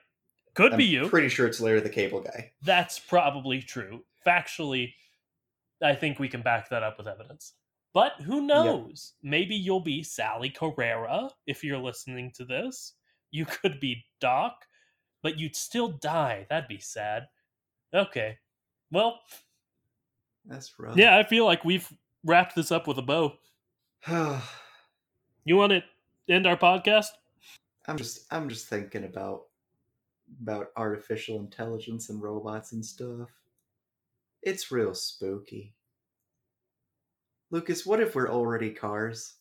[0.55, 1.09] could I'm be you.
[1.09, 2.51] pretty sure it's Larry the Cable Guy.
[2.61, 4.01] That's probably true.
[4.25, 4.93] Factually,
[5.81, 7.53] I think we can back that up with evidence.
[7.93, 9.13] But who knows?
[9.23, 12.93] Maybe you'll be Sally Carrera if you're listening to this.
[13.31, 14.53] You could be Doc,
[15.23, 16.45] but you'd still die.
[16.49, 17.23] That'd be sad.
[17.93, 18.37] Okay.
[18.91, 19.19] Well,
[20.45, 20.97] That's rough.
[20.97, 21.91] yeah, I feel like we've
[22.23, 23.37] wrapped this up with a bow.
[25.45, 25.81] You want to
[26.27, 27.07] end our podcast?
[27.87, 29.43] I'm just I'm just thinking about
[30.41, 33.29] about artificial intelligence and robots and stuff.
[34.43, 35.73] It's real spooky.
[37.49, 39.35] Lucas, what if we're already cars?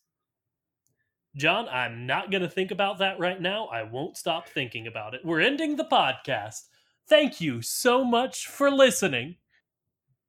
[1.34, 3.66] John, I'm not going to think about that right now.
[3.66, 5.24] I won't stop thinking about it.
[5.24, 6.68] We're ending the podcast.
[7.09, 9.36] Thank you so much for listening.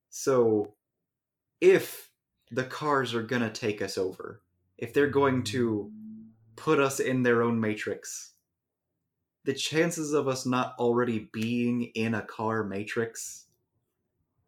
[0.09, 0.73] So,
[1.59, 2.11] if
[2.51, 4.41] the cars are gonna take us over,
[4.77, 5.91] if they're going to
[6.55, 8.33] put us in their own matrix,
[9.45, 13.45] the chances of us not already being in a car matrix,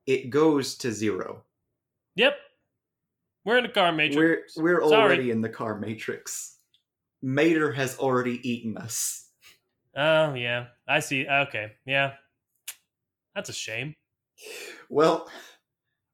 [0.06, 1.44] it goes to zero.
[2.16, 2.36] Yep.
[3.46, 4.56] We're in a car matrix.
[4.58, 5.02] We're we're Sorry.
[5.02, 6.58] already in the car matrix.
[7.22, 9.29] Mater has already eaten us.
[10.00, 10.68] Oh, yeah.
[10.88, 11.28] I see.
[11.28, 11.74] Okay.
[11.86, 12.14] Yeah.
[13.36, 13.94] That's a shame.
[14.90, 15.30] Well,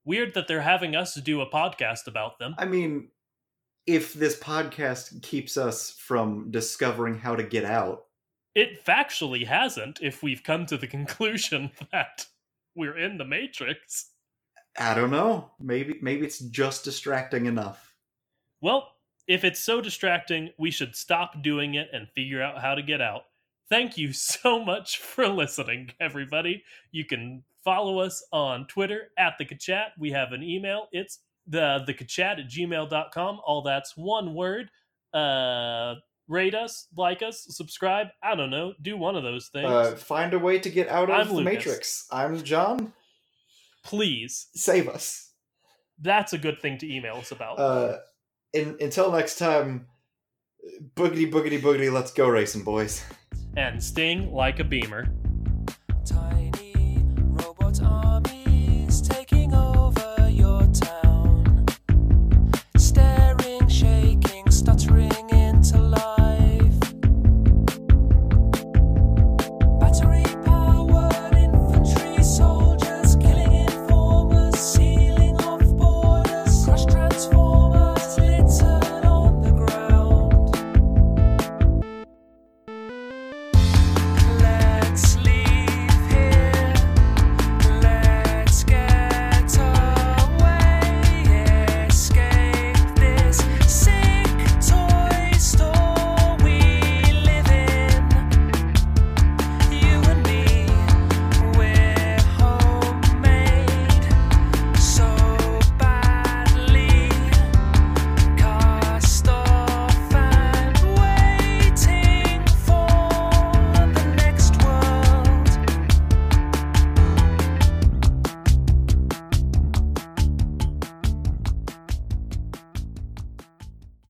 [0.06, 2.54] Weird that they're having us do a podcast about them.
[2.60, 3.10] I mean,
[3.88, 8.06] if this podcast keeps us from discovering how to get out,
[8.54, 12.28] It factually hasn't if we've come to the conclusion that
[12.76, 14.12] we're in the Matrix.
[14.78, 15.52] I don't know.
[15.60, 17.96] Maybe maybe it's just distracting enough.
[18.62, 18.90] Well,
[19.28, 23.02] if it's so distracting, we should stop doing it and figure out how to get
[23.02, 23.24] out.
[23.70, 26.64] Thank you so much for listening, everybody.
[26.92, 29.88] You can follow us on Twitter at the Kachat.
[29.98, 30.88] We have an email.
[30.92, 33.40] It's the the Kachat at gmail.com.
[33.46, 34.70] All that's one word.
[35.14, 35.96] Uh
[36.28, 38.08] rate us, like us, subscribe.
[38.24, 38.74] I don't know.
[38.82, 39.70] Do one of those things.
[39.70, 41.46] Uh, find a way to get out of I'm the Lucas.
[41.46, 42.08] matrix.
[42.12, 42.94] I'm John.
[43.84, 44.48] Please.
[44.56, 45.32] Save us.
[46.00, 47.60] That's a good thing to email us about.
[47.60, 47.98] Uh,
[48.54, 49.88] in, until next time,
[50.96, 51.92] boogity boogity boogity.
[51.92, 53.04] Let's go racing, boys.
[53.56, 55.08] And sting like a beamer.